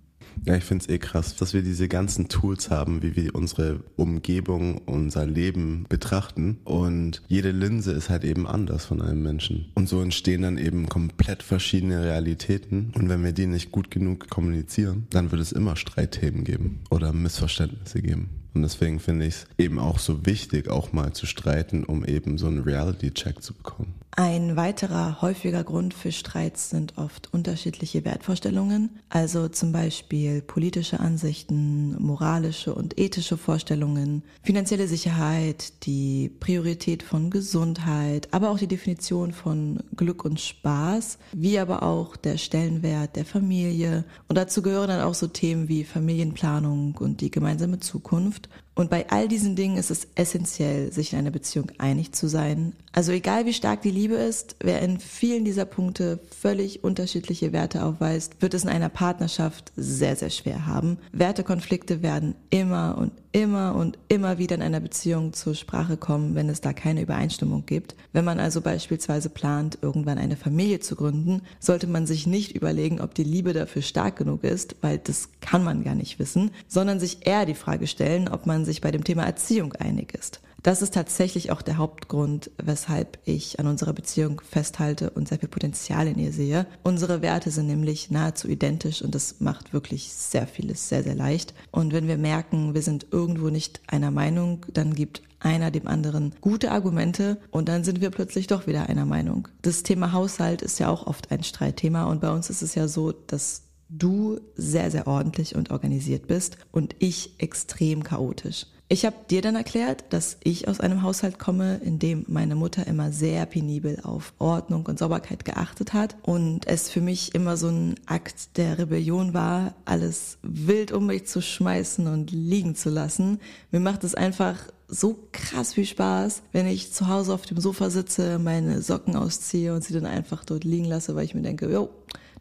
Ja, 0.45 0.57
ich 0.57 0.65
finde 0.65 0.85
es 0.85 0.89
eh 0.89 0.99
krass, 0.99 1.37
dass 1.37 1.55
wir 1.55 1.63
diese 1.63 1.89
ganzen 1.89 2.29
Tools 2.29 2.71
haben, 2.71 3.03
wie 3.03 3.17
wir 3.17 3.35
unsere 3.35 3.81
Umgebung, 3.97 4.79
unser 4.87 5.27
Leben 5.27 5.87
betrachten. 5.89 6.59
Und 6.65 7.23
jede 7.29 7.51
Linse 7.51 7.93
ist 7.93 8.11
halt 8.11 8.25
eben 8.25 8.47
anders 8.47 8.87
von 8.87 9.03
einem 9.03 9.23
Menschen. 9.23 9.67
Und 9.75 9.89
so 9.89 10.01
entstehen 10.01 10.43
dann 10.43 10.59
eben 10.59 10.89
komplett 10.89 11.43
verschiedene 11.43 12.03
Realitäten. 12.03 12.93
Und 12.95 13.09
wenn 13.09 13.25
wir 13.25 13.33
die 13.33 13.47
nicht 13.47 13.73
gut 13.73 13.91
genug 13.91 14.29
kommunizieren, 14.29 15.07
dann 15.11 15.31
wird 15.31 15.43
es 15.43 15.53
immer 15.53 15.77
Streitthemen 15.77 16.45
geben 16.45 16.81
oder 16.91 17.13
Missverständnisse 17.13 18.03
geben. 18.03 18.31
Und 18.55 18.63
deswegen 18.63 18.99
finde 18.99 19.27
ich 19.27 19.35
es 19.35 19.47
eben 19.57 19.79
auch 19.79 19.99
so 19.99 20.27
wichtig, 20.27 20.69
auch 20.69 20.93
mal 20.93 21.13
zu 21.13 21.27
streiten, 21.27 21.85
um 21.85 22.05
eben 22.05 22.39
so 22.39 22.47
einen 22.47 22.63
Reality-Check 22.63 23.43
zu 23.43 23.55
bekommen. 23.55 23.95
Ein 24.11 24.57
weiterer 24.57 25.23
häufiger 25.23 25.63
Grund 25.63 25.95
für 25.95 26.11
Streits 26.11 26.71
sind 26.71 26.99
oft 26.99 27.33
unterschiedliche 27.33 28.05
Wertvorstellungen, 28.05 28.99
also 29.11 29.49
zum 29.49 29.71
Beispiel 29.71 30.43
politische 30.43 30.99
Ansichten, 30.99 31.95
moralische 32.03 32.75
und 32.75 32.99
ethische 32.99 33.37
Vorstellungen, 33.37 34.25
finanzielle 34.43 34.89
Sicherheit, 34.89 35.85
die 35.85 36.31
Priorität 36.41 37.05
von 37.05 37.31
Gesundheit, 37.31 38.29
aber 38.33 38.51
auch 38.51 38.59
die 38.59 38.67
Definition 38.67 39.33
von 39.33 39.85
Glück 39.95 40.25
und 40.25 40.41
Spaß, 40.41 41.19
wie 41.33 41.59
aber 41.59 41.85
auch 41.85 42.17
der 42.17 42.39
Stellenwert 42.39 43.15
der 43.15 43.25
Familie. 43.25 44.05
Und 44.27 44.37
dazu 44.37 44.63
gehören 44.63 44.89
dann 44.89 45.03
auch 45.03 45.15
so 45.15 45.29
Themen 45.29 45.69
wie 45.69 45.85
Familienplanung 45.85 46.97
und 46.97 47.21
die 47.21 47.31
gemeinsame 47.31 47.79
Zukunft. 47.79 48.49
Und 48.79 48.91
bei 48.91 49.11
all 49.11 49.27
diesen 49.27 49.57
Dingen 49.57 49.77
ist 49.77 49.91
es 49.91 50.07
essentiell, 50.15 50.93
sich 50.93 51.13
in 51.13 51.19
einer 51.19 51.33
Beziehung 51.33 51.73
einig 51.79 52.13
zu 52.13 52.29
sein. 52.29 52.75
Also 52.99 53.13
egal 53.13 53.47
wie 53.47 53.53
stark 53.53 53.83
die 53.83 53.93
Liebe 53.93 54.17
ist, 54.17 54.57
wer 54.59 54.83
in 54.83 54.99
vielen 54.99 55.45
dieser 55.45 55.67
Punkte 55.67 56.19
völlig 56.37 56.83
unterschiedliche 56.83 57.53
Werte 57.53 57.85
aufweist, 57.85 58.43
wird 58.43 58.55
es 58.55 58.65
in 58.65 58.69
einer 58.69 58.89
Partnerschaft 58.89 59.71
sehr, 59.77 60.17
sehr 60.17 60.31
schwer 60.31 60.67
haben. 60.67 60.99
Wertekonflikte 61.13 62.03
werden 62.03 62.35
immer 62.51 62.99
und 62.99 63.13
immer 63.31 63.77
und 63.77 63.99
immer 64.09 64.39
wieder 64.39 64.57
in 64.57 64.63
einer 64.63 64.81
Beziehung 64.81 65.33
zur 65.33 65.55
Sprache 65.55 65.97
kommen, 65.97 66.35
wenn 66.35 66.49
es 66.49 66.61
da 66.61 66.73
keine 66.73 67.03
Übereinstimmung 67.03 67.67
gibt. 67.67 67.95
Wenn 68.13 68.25
man 68.25 68.41
also 68.41 68.63
beispielsweise 68.63 69.29
plant, 69.29 69.79
irgendwann 69.81 70.19
eine 70.19 70.37
Familie 70.37 70.81
zu 70.81 70.97
gründen, 70.97 71.43
sollte 71.61 71.87
man 71.87 72.05
sich 72.05 72.27
nicht 72.27 72.57
überlegen, 72.57 73.01
ob 73.01 73.15
die 73.15 73.23
Liebe 73.23 73.53
dafür 73.53 73.83
stark 73.83 74.17
genug 74.17 74.43
ist, 74.43 74.75
weil 74.81 74.99
das 74.99 75.29
kann 75.41 75.63
man 75.63 75.85
gar 75.85 75.95
nicht 75.95 76.19
wissen, 76.19 76.51
sondern 76.67 76.99
sich 76.99 77.29
eher 77.29 77.47
die 77.47 77.55
Frage 77.55 77.87
stellen, 77.87 78.27
ob 78.27 78.47
man 78.47 78.65
sich 78.65 78.81
bei 78.81 78.91
dem 78.91 79.05
Thema 79.05 79.23
Erziehung 79.23 79.75
einig 79.75 80.15
ist. 80.15 80.41
Das 80.63 80.83
ist 80.83 80.95
tatsächlich 80.95 81.53
auch 81.53 81.63
der 81.63 81.77
Hauptgrund, 81.77 82.51
weshalb 82.61 83.19
ich 83.25 83.61
an 83.61 83.69
unserer 83.69 83.93
Beziehung 83.93 84.41
festhalte 84.41 85.11
und 85.11 85.29
sehr 85.29 85.39
viel 85.39 85.49
Potenzial 85.49 86.09
in 86.09 86.19
ihr 86.19 86.33
sehe. 86.33 86.67
Unsere 86.83 87.23
Werte 87.23 87.51
sind 87.51 87.69
nämlich 87.69 88.11
nahezu 88.11 88.49
identisch 88.49 89.03
und 89.03 89.15
das 89.15 89.41
macht 89.41 89.73
wirklich 89.73 90.13
sehr 90.13 90.49
vieles 90.49 90.89
sehr, 90.89 91.05
sehr 91.05 91.15
leicht. 91.15 91.55
Und 91.71 91.93
wenn 91.93 92.09
wir 92.09 92.19
merken, 92.19 92.75
wir 92.75 92.83
sind 92.83 93.07
irgendwo 93.13 93.51
nicht 93.51 93.81
einer 93.87 94.11
Meinung, 94.11 94.67
dann 94.73 94.95
gibt 94.95 95.23
einer 95.41 95.71
dem 95.71 95.87
anderen 95.87 96.35
gute 96.41 96.73
Argumente 96.73 97.39
und 97.53 97.69
dann 97.69 97.85
sind 97.85 98.01
wir 98.01 98.11
plötzlich 98.11 98.49
doch 98.49 98.67
wieder 98.67 98.89
einer 98.89 99.07
Meinung. 99.07 99.47
Das 99.63 99.85
Thema 99.85 100.13
Haushalt 100.13 100.63
ist 100.63 100.81
ja 100.81 100.89
auch 100.89 101.07
oft 101.07 101.31
ein 101.31 101.45
Streitthema 101.45 102.05
und 102.05 102.21
bei 102.21 102.31
uns 102.31 102.51
ist 102.51 102.63
es 102.63 102.75
ja 102.75 102.89
so, 102.89 103.13
dass 103.13 103.63
du 103.89 104.41
sehr, 104.57 104.91
sehr 104.91 105.07
ordentlich 105.07 105.55
und 105.55 105.71
organisiert 105.71 106.27
bist 106.27 106.59
und 106.73 106.97
ich 106.99 107.35
extrem 107.39 108.03
chaotisch. 108.03 108.67
Ich 108.91 109.05
habe 109.05 109.17
dir 109.29 109.43
dann 109.43 109.55
erklärt, 109.55 110.05
dass 110.11 110.39
ich 110.43 110.67
aus 110.67 110.81
einem 110.81 111.03
Haushalt 111.03 111.39
komme, 111.39 111.77
in 111.85 111.99
dem 111.99 112.25
meine 112.27 112.55
Mutter 112.55 112.87
immer 112.87 113.13
sehr 113.13 113.45
penibel 113.45 114.01
auf 114.03 114.33
Ordnung 114.39 114.87
und 114.87 114.99
Sauberkeit 114.99 115.45
geachtet 115.45 115.93
hat 115.93 116.17
und 116.23 116.67
es 116.67 116.89
für 116.89 117.03
mich 117.03 117.35
immer 117.35 117.59
so 117.59 117.69
ein 117.69 117.97
Akt 118.07 118.57
der 118.57 118.79
Rebellion 118.79 119.35
war, 119.35 119.75
alles 119.85 120.39
wild 120.43 120.91
um 120.93 121.05
mich 121.05 121.27
zu 121.27 121.43
schmeißen 121.43 122.07
und 122.07 122.31
liegen 122.31 122.75
zu 122.77 122.89
lassen. 122.89 123.41
Mir 123.71 123.81
macht 123.81 124.05
es 124.05 124.15
einfach 124.15 124.57
so 124.89 125.19
krass 125.33 125.75
viel 125.75 125.85
Spaß, 125.85 126.41
wenn 126.53 126.67
ich 126.67 126.91
zu 126.91 127.09
Hause 127.09 127.35
auf 127.35 127.45
dem 127.45 127.61
Sofa 127.61 127.91
sitze, 127.91 128.39
meine 128.39 128.81
Socken 128.81 129.17
ausziehe 129.17 129.75
und 129.75 129.85
sie 129.85 129.93
dann 129.93 130.07
einfach 130.07 130.47
dort 130.47 130.65
liegen 130.65 130.87
lasse, 130.87 131.15
weil 131.15 131.27
ich 131.27 131.35
mir 131.35 131.43
denke, 131.43 131.71
jo, 131.71 131.91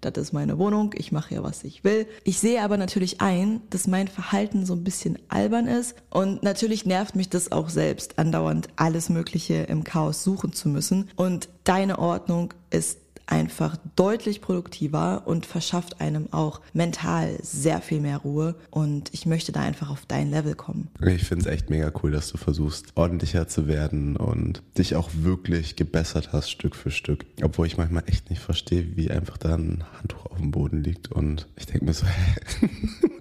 das 0.01 0.17
ist 0.17 0.33
meine 0.33 0.57
Wohnung, 0.57 0.93
ich 0.95 1.11
mache 1.11 1.35
ja, 1.35 1.43
was 1.43 1.63
ich 1.63 1.83
will. 1.83 2.07
Ich 2.23 2.39
sehe 2.39 2.61
aber 2.61 2.77
natürlich 2.77 3.21
ein, 3.21 3.61
dass 3.69 3.87
mein 3.87 4.07
Verhalten 4.07 4.65
so 4.65 4.73
ein 4.73 4.83
bisschen 4.83 5.17
albern 5.29 5.67
ist 5.67 5.95
und 6.09 6.43
natürlich 6.43 6.85
nervt 6.85 7.15
mich 7.15 7.29
das 7.29 7.51
auch 7.51 7.69
selbst, 7.69 8.19
andauernd 8.19 8.67
alles 8.75 9.09
Mögliche 9.09 9.55
im 9.63 9.83
Chaos 9.83 10.23
suchen 10.23 10.53
zu 10.53 10.69
müssen. 10.69 11.09
Und 11.15 11.49
deine 11.63 11.99
Ordnung 11.99 12.53
ist 12.69 12.99
einfach 13.27 13.77
deutlich 13.95 14.41
produktiver 14.41 15.23
und 15.25 15.45
verschafft 15.45 16.01
einem 16.01 16.31
auch 16.31 16.61
mental 16.73 17.37
sehr 17.41 17.81
viel 17.81 17.99
mehr 17.99 18.17
Ruhe. 18.17 18.55
Und 18.71 19.13
ich 19.13 19.25
möchte 19.25 19.51
da 19.51 19.61
einfach 19.61 19.89
auf 19.89 20.05
dein 20.07 20.31
Level 20.31 20.55
kommen. 20.55 20.87
Ich 21.05 21.25
finde 21.25 21.45
es 21.45 21.53
echt 21.53 21.69
mega 21.69 21.91
cool, 22.01 22.11
dass 22.11 22.31
du 22.31 22.37
versuchst, 22.37 22.93
ordentlicher 22.95 23.47
zu 23.47 23.67
werden 23.67 24.15
und 24.15 24.63
dich 24.77 24.95
auch 24.95 25.09
wirklich 25.13 25.75
gebessert 25.75 26.33
hast, 26.33 26.49
Stück 26.49 26.75
für 26.75 26.91
Stück. 26.91 27.25
Obwohl 27.43 27.67
ich 27.67 27.77
manchmal 27.77 28.03
echt 28.07 28.29
nicht 28.29 28.41
verstehe, 28.41 28.95
wie 28.95 29.11
einfach 29.11 29.37
da 29.37 29.55
ein 29.55 29.83
Handtuch 29.97 30.25
auf 30.25 30.37
dem 30.37 30.51
Boden 30.51 30.83
liegt. 30.83 31.11
Und 31.11 31.47
ich 31.57 31.65
denke 31.65 31.85
mir 31.85 31.93
so, 31.93 32.05
hä, 32.07 32.69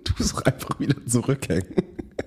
du 0.04 0.12
musst 0.18 0.32
doch 0.32 0.42
einfach 0.42 0.78
wieder 0.80 1.04
zurückhängen. 1.06 1.74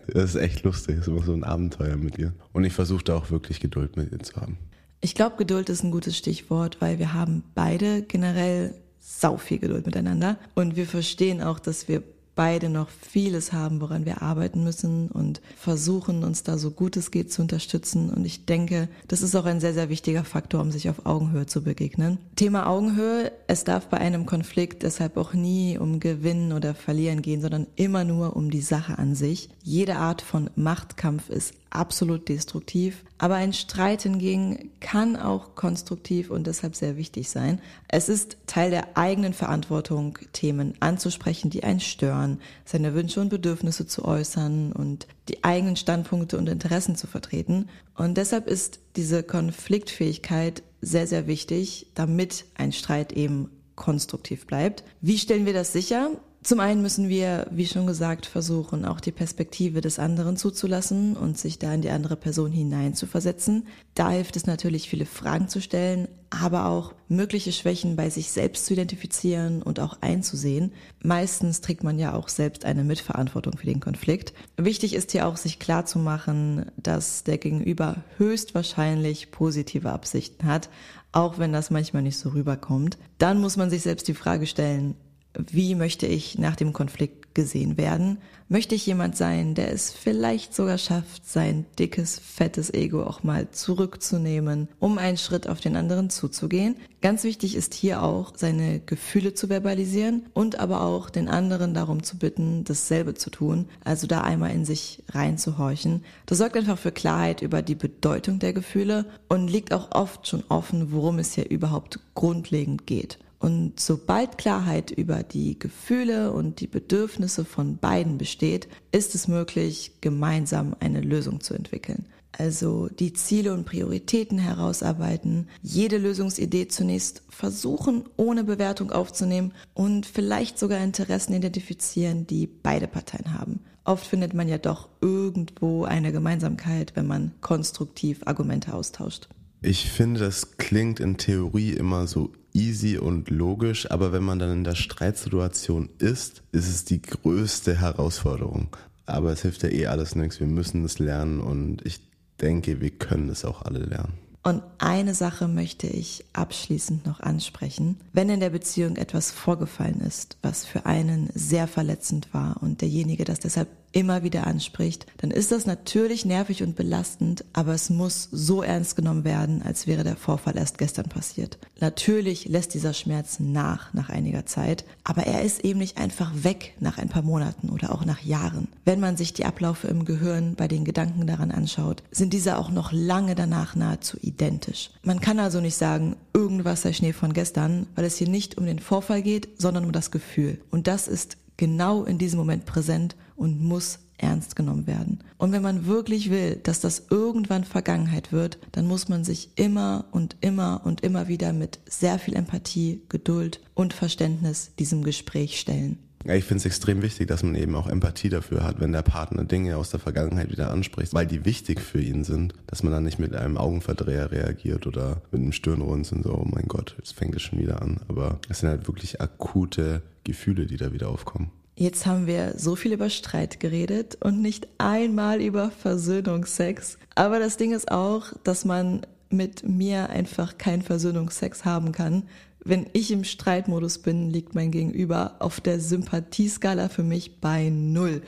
Das 0.08 0.36
ist 0.36 0.42
echt 0.42 0.63
lustig, 0.63 0.98
das 0.98 1.08
ist 1.08 1.13
immer 1.13 1.24
so 1.24 1.34
ein 1.34 1.44
Abenteuer 1.44 1.96
mit 1.96 2.18
dir. 2.18 2.34
Und 2.52 2.63
ich 2.63 2.74
versuche 2.74 3.04
da 3.04 3.15
auch 3.15 3.32
wirklich 3.32 3.60
Geduld 3.60 3.96
mit 3.96 4.12
dir 4.12 4.20
zu 4.20 4.36
haben. 4.36 4.58
Ich 5.01 5.15
glaube, 5.15 5.38
Geduld 5.38 5.69
ist 5.69 5.83
ein 5.83 5.91
gutes 5.91 6.17
Stichwort, 6.17 6.81
weil 6.81 6.99
wir 6.99 7.13
haben 7.13 7.43
beide 7.55 8.01
generell 8.01 8.73
sau 8.99 9.38
viel 9.38 9.59
Geduld 9.59 9.85
miteinander 9.85 10.38
und 10.55 10.75
wir 10.75 10.85
verstehen 10.85 11.41
auch, 11.41 11.59
dass 11.59 11.88
wir 11.88 12.03
beide 12.39 12.69
noch 12.69 12.88
vieles 12.88 13.51
haben, 13.51 13.81
woran 13.81 14.05
wir 14.05 14.21
arbeiten 14.21 14.63
müssen 14.63 15.09
und 15.09 15.41
versuchen, 15.57 16.23
uns 16.23 16.41
da 16.41 16.57
so 16.57 16.71
gut 16.71 16.95
es 16.95 17.12
geht 17.12 17.33
zu 17.33 17.41
unterstützen. 17.41 18.09
Und 18.09 18.23
ich 18.23 18.45
denke, 18.45 18.88
das 19.09 19.21
ist 19.21 19.35
auch 19.35 19.43
ein 19.43 19.59
sehr, 19.59 19.73
sehr 19.73 19.89
wichtiger 19.89 20.23
Faktor, 20.23 20.62
um 20.62 20.71
sich 20.71 20.89
auf 20.89 21.05
Augenhöhe 21.05 21.47
zu 21.47 21.63
begegnen. 21.63 22.17
Thema 22.38 22.67
Augenhöhe, 22.67 23.33
es 23.47 23.65
darf 23.65 23.88
bei 23.88 23.97
einem 23.97 24.25
Konflikt 24.25 24.83
deshalb 24.83 25.17
auch 25.17 25.33
nie 25.33 25.77
um 25.77 25.99
Gewinnen 25.99 26.53
oder 26.53 26.75
Verlieren 26.75 27.21
gehen, 27.21 27.41
sondern 27.41 27.67
immer 27.75 28.05
nur 28.05 28.38
um 28.38 28.49
die 28.49 28.62
Sache 28.62 28.97
an 28.97 29.15
sich. 29.15 29.49
Jede 29.62 29.97
Art 29.97 30.21
von 30.21 30.49
Machtkampf 30.55 31.29
ist 31.29 31.53
absolut 31.69 32.29
destruktiv. 32.29 33.03
Aber 33.17 33.36
ein 33.36 33.53
Streit 33.53 34.03
hingegen 34.03 34.71
kann 34.79 35.15
auch 35.15 35.55
konstruktiv 35.55 36.29
und 36.29 36.47
deshalb 36.47 36.75
sehr 36.75 36.97
wichtig 36.97 37.29
sein. 37.29 37.60
Es 37.88 38.10
ist 38.10 38.38
Teil 38.47 38.71
der 38.71 38.97
eigenen 38.97 39.34
Verantwortung, 39.34 40.17
Themen 40.34 40.73
anzusprechen, 40.79 41.49
die 41.49 41.63
einen 41.63 41.79
stören, 41.79 42.39
seine 42.65 42.93
Wünsche 42.93 43.21
und 43.21 43.29
Bedürfnisse 43.29 43.88
zu 43.88 44.05
äußern 44.05 44.71
und 44.71 45.08
die 45.27 45.43
eigenen 45.43 45.75
Standpunkte 45.75 46.38
und 46.38 46.49
Interessen 46.49 46.95
zu 46.95 47.08
vertreten. 47.08 47.69
Und 47.95 48.17
deshalb 48.17 48.47
ist 48.47 48.79
diese 48.95 49.23
Konfliktfähigkeit 49.23 50.63
sehr, 50.82 51.08
sehr 51.08 51.27
wichtig, 51.27 51.88
damit 51.95 52.45
ein 52.55 52.71
Streit 52.71 53.13
eben 53.13 53.49
konstruktiv 53.75 54.45
bleibt. 54.45 54.84
Wie 55.01 55.17
stellen 55.17 55.45
wir 55.45 55.53
das 55.53 55.73
sicher? 55.73 56.12
Zum 56.41 56.62
einen 56.62 56.82
müssen 56.82 57.10
wir, 57.10 57.47
wie 57.52 57.67
schon 57.67 57.86
gesagt, 57.86 58.25
versuchen, 58.25 58.86
auch 58.86 59.02
die 59.02 59.12
Perspektive 59.12 59.82
des 59.82 59.99
anderen 59.99 60.38
zuzulassen 60.38 61.17
und 61.17 61.38
sich 61.38 61.60
da 61.60 61.73
in 61.73 61.82
die 61.82 61.89
andere 61.89 62.15
Person 62.15 62.52
hineinzuversetzen. 62.52 63.67
Da 63.93 64.10
hilft 64.10 64.38
es 64.38 64.47
natürlich, 64.47 64.89
viele 64.89 65.06
Fragen 65.06 65.49
zu 65.49 65.62
stellen, 65.62 66.08
aber 66.30 66.67
auch 66.67 66.93
mögliche 67.10 67.52
Schwächen 67.52 67.97
bei 67.97 68.10
sich 68.10 68.32
selbst 68.32 68.65
zu 68.65 68.73
identifizieren 68.73 69.62
und 69.62 69.82
auch 69.82 69.97
einzusehen. 69.99 70.71
Meistens 71.04 71.60
trägt 71.60 71.84
man 71.84 71.99
ja 71.99 72.13
auch 72.13 72.30
selbst 72.30 72.63
eine 72.63 72.86
Mitverantwortung 72.86 73.58
für 73.58 73.65
den 73.65 73.82
Konflikt. 73.82 74.34
Wichtig 74.56 74.93
ist 74.93 75.12
hier 75.12 75.28
auch, 75.28 75.36
sich 75.36 75.60
klarzumachen, 75.60 76.71
dass 76.78 77.25
der 77.25 77.38
Gegenüber 77.38 77.97
höchstwahrscheinlich 78.17 79.32
positive 79.32 79.91
Absichten 79.91 80.47
hat, 80.47 80.69
auch 81.12 81.38
wenn 81.38 81.52
das 81.52 81.69
manchmal 81.69 82.04
nicht 82.04 82.17
so 82.17 82.30
rüberkommt. 82.30 82.97
Dann 83.17 83.41
muss 83.41 83.58
man 83.58 83.69
sich 83.69 83.82
selbst 83.82 84.08
die 84.08 84.13
Frage 84.13 84.47
stellen, 84.47 84.95
wie 85.38 85.76
möchte 85.76 86.08
ich 86.08 86.38
nach 86.38 86.56
dem 86.56 86.74
Konflikt 86.74 87.36
gesehen 87.36 87.78
werden? 87.78 88.18
Möchte 88.48 88.74
ich 88.74 88.88
jemand 88.88 89.15
sein, 89.15 89.54
der 89.54 89.72
es 89.72 89.92
vielleicht 89.92 90.56
sogar 90.56 90.80
schafft, 90.80 91.30
sein 91.30 91.68
dickes, 91.78 92.20
fettes 92.20 92.74
Ego 92.74 93.04
auch 93.04 93.22
mal 93.22 93.52
zurückzunehmen, 93.52 94.68
um 94.80 94.98
einen 94.98 95.18
Schritt 95.18 95.48
auf 95.48 95.62
den 95.62 95.76
anderen 95.76 96.10
zuzugehen? 96.10 96.76
Ganz 97.02 97.24
wichtig 97.24 97.56
ist 97.56 97.76
hier 97.76 98.02
auch, 98.02 98.34
seine 98.36 98.80
Gefühle 98.80 99.36
zu 99.36 99.50
verbalisieren 99.50 100.26
und 100.34 100.60
aber 100.60 100.82
auch 100.82 101.12
den 101.12 101.30
anderen 101.30 101.76
darum 101.76 102.02
zu 102.02 102.18
bitten, 102.18 102.63
dasselbe 102.63 103.13
zu 103.13 103.30
tun, 103.30 103.70
also 103.84 104.08
da 104.08 104.22
einmal 104.22 104.52
in 104.52 104.65
sich 104.65 105.04
reinzuhorchen. 105.10 106.04
Das 106.26 106.39
sorgt 106.39 106.58
einfach 106.58 106.80
für 106.80 106.92
Klarheit 106.92 107.44
über 107.44 107.62
die 107.62 107.76
Bedeutung 107.76 108.39
der 108.39 108.54
Gefühle 108.54 109.06
und 109.28 109.48
liegt 109.48 109.74
auch 109.74 109.92
oft 109.92 110.28
schon 110.28 110.44
offen, 110.50 110.92
worum 110.92 111.20
es 111.20 111.34
hier 111.34 111.48
überhaupt 111.50 112.00
grundlegend 112.15 112.88
geht. 112.88 113.20
Und 113.39 113.80
sobald 113.80 114.38
Klarheit 114.38 114.91
über 114.91 115.23
die 115.23 115.58
Gefühle 115.58 116.34
und 116.34 116.60
die 116.60 116.67
Bedürfnisse 116.67 117.45
von 117.45 117.78
beiden 117.78 118.17
besteht, 118.17 118.67
ist 118.91 119.15
es 119.15 119.30
möglich, 119.30 119.93
gemeinsam 120.02 120.75
eine 120.82 120.99
Lösung 120.99 121.39
zu 121.39 121.54
entwickeln. 121.54 122.06
Also 122.38 122.88
die 122.88 123.13
Ziele 123.13 123.54
und 123.54 123.65
Prioritäten 123.65 124.38
herausarbeiten, 124.38 125.47
jede 125.62 125.97
Lösungsidee 125.97 126.67
zunächst 126.67 127.23
versuchen, 127.30 128.04
ohne 128.17 128.43
Bewertung 128.43 128.91
aufzunehmen 128.91 129.54
und 129.73 130.06
vielleicht 130.06 130.60
sogar 130.60 130.82
Interessen 130.84 131.34
identifizieren, 131.34 132.28
die 132.28 132.47
beide 132.47 132.88
Parteien 132.88 133.34
haben. 133.34 133.62
Oft 133.84 134.06
findet 134.06 134.34
man 134.34 134.47
ja 134.47 134.58
doch 134.58 134.89
irgendwo 135.02 135.86
eine 135.86 136.12
Gemeinsamkeit, 136.12 136.95
wenn 136.95 137.08
man 137.08 137.32
konstruktiv 137.41 138.21
Argumente 138.25 138.73
austauscht. 138.73 139.28
Ich 139.62 139.89
finde, 139.89 140.21
das 140.21 140.58
klingt 140.58 140.99
in 140.99 141.17
Theorie 141.17 141.71
immer 141.71 142.08
so 142.08 142.32
easy 142.53 142.97
und 142.97 143.29
logisch, 143.29 143.89
aber 143.89 144.12
wenn 144.12 144.23
man 144.23 144.39
dann 144.39 144.51
in 144.51 144.63
der 144.63 144.75
Streitsituation 144.75 145.89
ist, 145.99 146.43
ist 146.51 146.67
es 146.67 146.85
die 146.85 147.01
größte 147.01 147.79
Herausforderung. 147.79 148.75
Aber 149.05 149.31
es 149.31 149.41
hilft 149.41 149.63
ja 149.63 149.69
eh 149.69 149.88
alles 149.88 150.15
nichts. 150.15 150.39
Wir 150.39 150.47
müssen 150.47 150.85
es 150.85 150.99
lernen 150.99 151.39
und 151.39 151.85
ich 151.85 151.99
denke, 152.41 152.79
wir 152.79 152.91
können 152.91 153.29
es 153.29 153.45
auch 153.45 153.63
alle 153.63 153.79
lernen. 153.79 154.13
Und 154.41 154.63
eine 154.77 155.13
Sache 155.13 155.47
möchte 155.47 155.88
ich 155.88 156.23
abschließend 156.31 157.05
noch 157.05 157.19
ansprechen. 157.19 157.97
Wenn 158.13 158.29
in 158.29 158.39
der 158.39 158.51
Beziehung 158.51 158.95
etwas 158.95 159.31
vorgefallen 159.31 159.99
ist, 159.99 160.38
was 160.41 160.65
für 160.65 160.85
einen 160.85 161.29
sehr 161.33 161.67
verletzend 161.67 162.33
war 162.33 162.57
und 162.62 162.81
derjenige 162.81 163.25
das 163.25 163.39
deshalb 163.39 163.67
immer 163.91 164.23
wieder 164.23 164.47
anspricht, 164.47 165.06
dann 165.17 165.32
ist 165.32 165.52
das 165.52 165.65
natürlich 165.65 166.25
nervig 166.25 166.63
und 166.63 166.75
belastend, 166.75 167.43
aber 167.54 167.73
es 167.73 167.89
muss 167.89 168.30
so 168.32 168.62
ernst 168.62 168.95
genommen 168.95 169.23
werden, 169.23 169.62
als 169.62 169.88
wäre 169.88 170.04
der 170.04 170.15
Vorfall 170.15 170.58
erst 170.58 170.78
gestern 170.78 171.10
passiert. 171.10 171.58
Natürlich 171.80 172.47
lässt 172.47 172.73
dieser 172.73 172.93
Schmerz 172.93 173.39
nach 173.39 173.93
nach 173.93 174.10
einiger 174.10 174.45
Zeit, 174.45 174.86
aber 175.04 175.23
er 175.23 175.43
ist 175.43 175.63
eben 175.65 175.80
nicht 175.80 175.97
einfach 175.97 176.32
weg 176.43 176.75
nach 176.80 176.97
ein 176.97 177.10
paar 177.10 177.23
Monaten 177.23 177.69
oder 177.69 177.91
auch 177.91 178.06
nach 178.06 178.21
Jahren. 178.21 178.67
Wenn 178.86 178.99
man 178.99 179.17
sich 179.17 179.34
die 179.34 179.45
Abläufe 179.45 179.88
im 179.88 180.06
Gehirn 180.06 180.56
bei 180.56 180.67
den 180.67 180.86
Gedanken 180.86 181.28
daran 181.28 181.52
anschaut, 181.52 182.04
sind 182.12 182.34
diese 182.34 182.58
auch 182.58 182.71
noch 182.71 182.91
lange 182.91 183.36
danach 183.36 183.75
nahezu 183.75 184.17
identisch. 184.21 184.91
Man 185.04 185.19
kann 185.19 185.39
also 185.39 185.62
nicht 185.62 185.75
sagen, 185.75 186.15
irgendwas 186.34 186.84
sei 186.84 186.93
Schnee 186.93 187.13
von 187.13 187.34
gestern, 187.34 187.88
weil 187.95 188.06
es 188.06 188.17
hier 188.17 188.30
nicht 188.30 188.58
um 188.58 188.65
den 188.65 188.80
Vorfall 188.80 189.21
geht, 189.21 189.49
sondern 189.58 189.86
um 189.86 189.91
das 189.91 190.12
Gefühl. 190.12 190.60
Und 190.69 190.88
das 190.88 191.08
ist 191.08 191.38
genau 191.58 192.06
in 192.06 192.17
diesem 192.17 192.39
Moment 192.39 192.65
präsent 192.65 193.15
und 193.39 193.62
muss 193.62 193.99
ernst 194.17 194.56
genommen 194.56 194.86
werden. 194.86 195.19
Und 195.38 195.52
wenn 195.52 195.62
man 195.62 195.86
wirklich 195.86 196.30
will, 196.30 196.58
dass 196.58 196.82
das 196.82 197.08
irgendwann 197.10 197.63
Vergangenheit 197.63 198.32
wird, 198.32 198.60
dann 198.73 198.86
muss 198.86 199.10
man 199.10 199.23
sich 199.23 199.52
immer 199.56 200.06
und 200.12 200.36
immer 200.41 200.82
und 200.84 201.02
immer 201.02 201.28
wieder 201.28 201.54
mit 201.54 201.80
sehr 201.88 202.19
viel 202.19 202.36
Empathie, 202.36 203.02
Geduld 203.10 203.62
und 203.73 203.93
Verständnis 203.93 204.71
diesem 204.78 205.04
Gespräch 205.04 205.60
stellen. 205.60 205.97
Ja, 206.25 206.34
ich 206.34 206.43
finde 206.43 206.58
es 206.58 206.65
extrem 206.65 207.02
wichtig, 207.02 207.28
dass 207.28 207.43
man 207.43 207.56
eben 207.56 207.75
auch 207.75 207.88
Empathie 207.88 208.28
dafür 208.28 208.63
hat, 208.63 208.82
wenn 208.82 208.91
der 208.91 209.04
Partner 209.04 209.45
Dinge 209.45 209.78
aus 209.78 209.89
der 209.89 210.02
Vergangenheit 210.02 210.52
wieder 210.52 210.69
anspricht, 210.69 211.13
weil 211.13 211.25
die 211.25 211.45
wichtig 211.45 211.80
für 211.80 212.02
ihn 212.02 212.25
sind, 212.25 212.54
dass 212.67 212.84
man 212.84 212.91
dann 212.91 213.06
nicht 213.06 213.19
mit 213.19 213.34
einem 213.34 213.56
Augenverdreher 213.56 214.30
reagiert 214.30 214.86
oder 214.86 215.21
mit 215.32 215.41
einem 215.41 215.54
Stirnrunzeln 215.54 216.23
so, 216.23 216.34
oh 216.34 216.45
mein 216.45 216.67
Gott, 216.67 216.95
jetzt 216.97 217.13
fängt 217.13 217.38
es 217.38 217.41
schon 217.41 217.60
wieder 217.60 217.82
an. 217.82 218.02
Aber 218.10 218.39
es 218.49 218.60
sind 218.60 218.67
halt 218.67 218.88
wirklich 218.89 219.21
akute 219.21 220.02
Gefühle, 220.25 220.65
die 220.65 220.75
da 220.75 220.91
wieder 220.91 221.08
aufkommen. 221.08 221.52
Jetzt 221.80 222.06
haben 222.06 222.28
wir 222.28 222.56
so 222.58 222.76
viel 222.76 222.92
über 222.92 223.10
Streit 223.10 223.62
geredet 223.62 224.18
und 224.20 224.42
nicht 224.42 224.68
einmal 224.80 225.39
über 225.39 225.72
Versöhnungsex. 225.72 226.98
Aber 227.15 227.39
das 227.39 227.56
Ding 227.56 227.72
ist 227.72 227.89
auch, 227.89 228.34
dass 228.44 228.65
man 228.65 229.06
mit 229.30 229.63
mir 229.63 230.10
einfach 230.10 230.58
keinen 230.58 230.82
Versöhnungsex 230.82 231.63
haben 231.63 231.94
kann, 231.94 232.24
wenn 232.65 232.88
ich 232.92 233.12
im 233.12 233.24
Streitmodus 233.24 234.00
bin, 234.00 234.30
liegt 234.30 234.56
mein 234.56 234.72
Gegenüber 234.72 235.38
auf 235.39 235.62
der 235.62 235.80
Sympathieskala 235.80 236.89
für 236.89 237.04
mich 237.04 237.39
bei 237.39 237.70
null. 237.70 238.24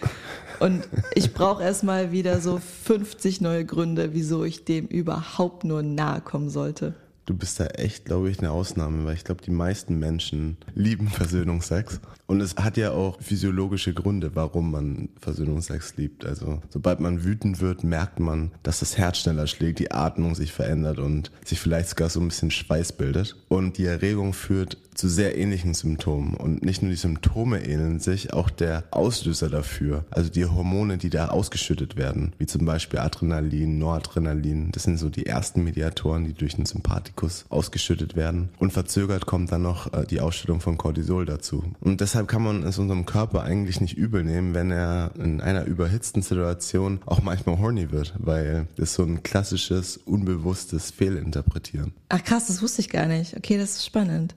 Und 0.61 0.87
ich 1.13 1.33
brauche 1.33 1.61
erstmal 1.61 2.13
wieder 2.13 2.39
so 2.39 2.57
50 2.85 3.41
neue 3.41 3.65
Gründe, 3.65 4.13
wieso 4.13 4.45
ich 4.45 4.63
dem 4.63 4.87
überhaupt 4.87 5.65
nur 5.65 5.83
nahe 5.83 6.21
kommen 6.21 6.49
sollte. 6.49 6.93
Du 7.25 7.35
bist 7.35 7.59
da 7.59 7.67
echt, 7.67 8.05
glaube 8.05 8.29
ich, 8.29 8.39
eine 8.39 8.51
Ausnahme, 8.51 9.05
weil 9.05 9.15
ich 9.15 9.23
glaube, 9.23 9.41
die 9.41 9.51
meisten 9.51 9.99
Menschen 9.99 10.57
lieben 10.73 11.07
Versöhnungsex. 11.09 11.99
Und 12.31 12.39
es 12.39 12.55
hat 12.55 12.77
ja 12.77 12.91
auch 12.91 13.21
physiologische 13.21 13.93
Gründe, 13.93 14.31
warum 14.35 14.71
man 14.71 15.09
Versöhnungsex 15.19 15.97
liebt. 15.97 16.25
Also, 16.25 16.61
sobald 16.69 17.01
man 17.01 17.25
wütend 17.25 17.59
wird, 17.59 17.83
merkt 17.83 18.21
man, 18.21 18.51
dass 18.63 18.79
das 18.79 18.97
Herz 18.97 19.17
schneller 19.17 19.47
schlägt, 19.47 19.79
die 19.79 19.91
Atmung 19.91 20.33
sich 20.33 20.53
verändert 20.53 20.99
und 20.99 21.29
sich 21.43 21.59
vielleicht 21.59 21.89
sogar 21.89 22.07
so 22.09 22.21
ein 22.21 22.29
bisschen 22.29 22.49
Schweiß 22.49 22.93
bildet. 22.93 23.35
Und 23.49 23.77
die 23.77 23.83
Erregung 23.83 24.31
führt 24.31 24.77
zu 24.95 25.09
sehr 25.09 25.37
ähnlichen 25.37 25.73
Symptomen. 25.73 26.35
Und 26.35 26.63
nicht 26.63 26.81
nur 26.81 26.91
die 26.91 26.97
Symptome 26.97 27.65
ähneln 27.65 27.99
sich, 27.99 28.33
auch 28.33 28.49
der 28.49 28.83
Auslöser 28.91 29.49
dafür. 29.49 30.05
Also 30.11 30.29
die 30.29 30.45
Hormone, 30.45 30.97
die 30.97 31.09
da 31.09 31.29
ausgeschüttet 31.29 31.95
werden, 31.95 32.33
wie 32.37 32.45
zum 32.45 32.65
Beispiel 32.65 32.99
Adrenalin, 32.99 33.79
Noradrenalin. 33.79 34.71
Das 34.71 34.83
sind 34.83 34.97
so 34.97 35.09
die 35.09 35.25
ersten 35.25 35.63
Mediatoren, 35.63 36.25
die 36.25 36.33
durch 36.33 36.55
den 36.55 36.65
Sympathikus 36.65 37.45
ausgeschüttet 37.49 38.15
werden. 38.15 38.49
Und 38.59 38.73
verzögert 38.73 39.25
kommt 39.25 39.51
dann 39.51 39.63
noch 39.63 39.93
äh, 39.93 40.05
die 40.05 40.21
Ausschüttung 40.21 40.61
von 40.61 40.77
Cortisol 40.77 41.25
dazu. 41.25 41.63
Und 41.79 42.01
deshalb 42.21 42.27
kann 42.27 42.43
man 42.43 42.63
es 42.63 42.77
unserem 42.77 43.07
Körper 43.07 43.41
eigentlich 43.41 43.81
nicht 43.81 43.97
übel 43.97 44.23
nehmen, 44.23 44.53
wenn 44.53 44.69
er 44.69 45.11
in 45.17 45.41
einer 45.41 45.65
überhitzten 45.65 46.21
Situation 46.21 46.99
auch 47.07 47.23
manchmal 47.23 47.57
horny 47.57 47.91
wird, 47.91 48.13
weil 48.19 48.67
das 48.75 48.93
so 48.93 49.01
ein 49.03 49.23
klassisches, 49.23 49.97
unbewusstes 49.97 50.91
Fehlinterpretieren. 50.91 51.93
Ach 52.09 52.23
krass, 52.23 52.45
das 52.45 52.61
wusste 52.61 52.81
ich 52.81 52.89
gar 52.89 53.07
nicht. 53.07 53.35
Okay, 53.35 53.57
das 53.57 53.77
ist 53.77 53.85
spannend. 53.87 54.35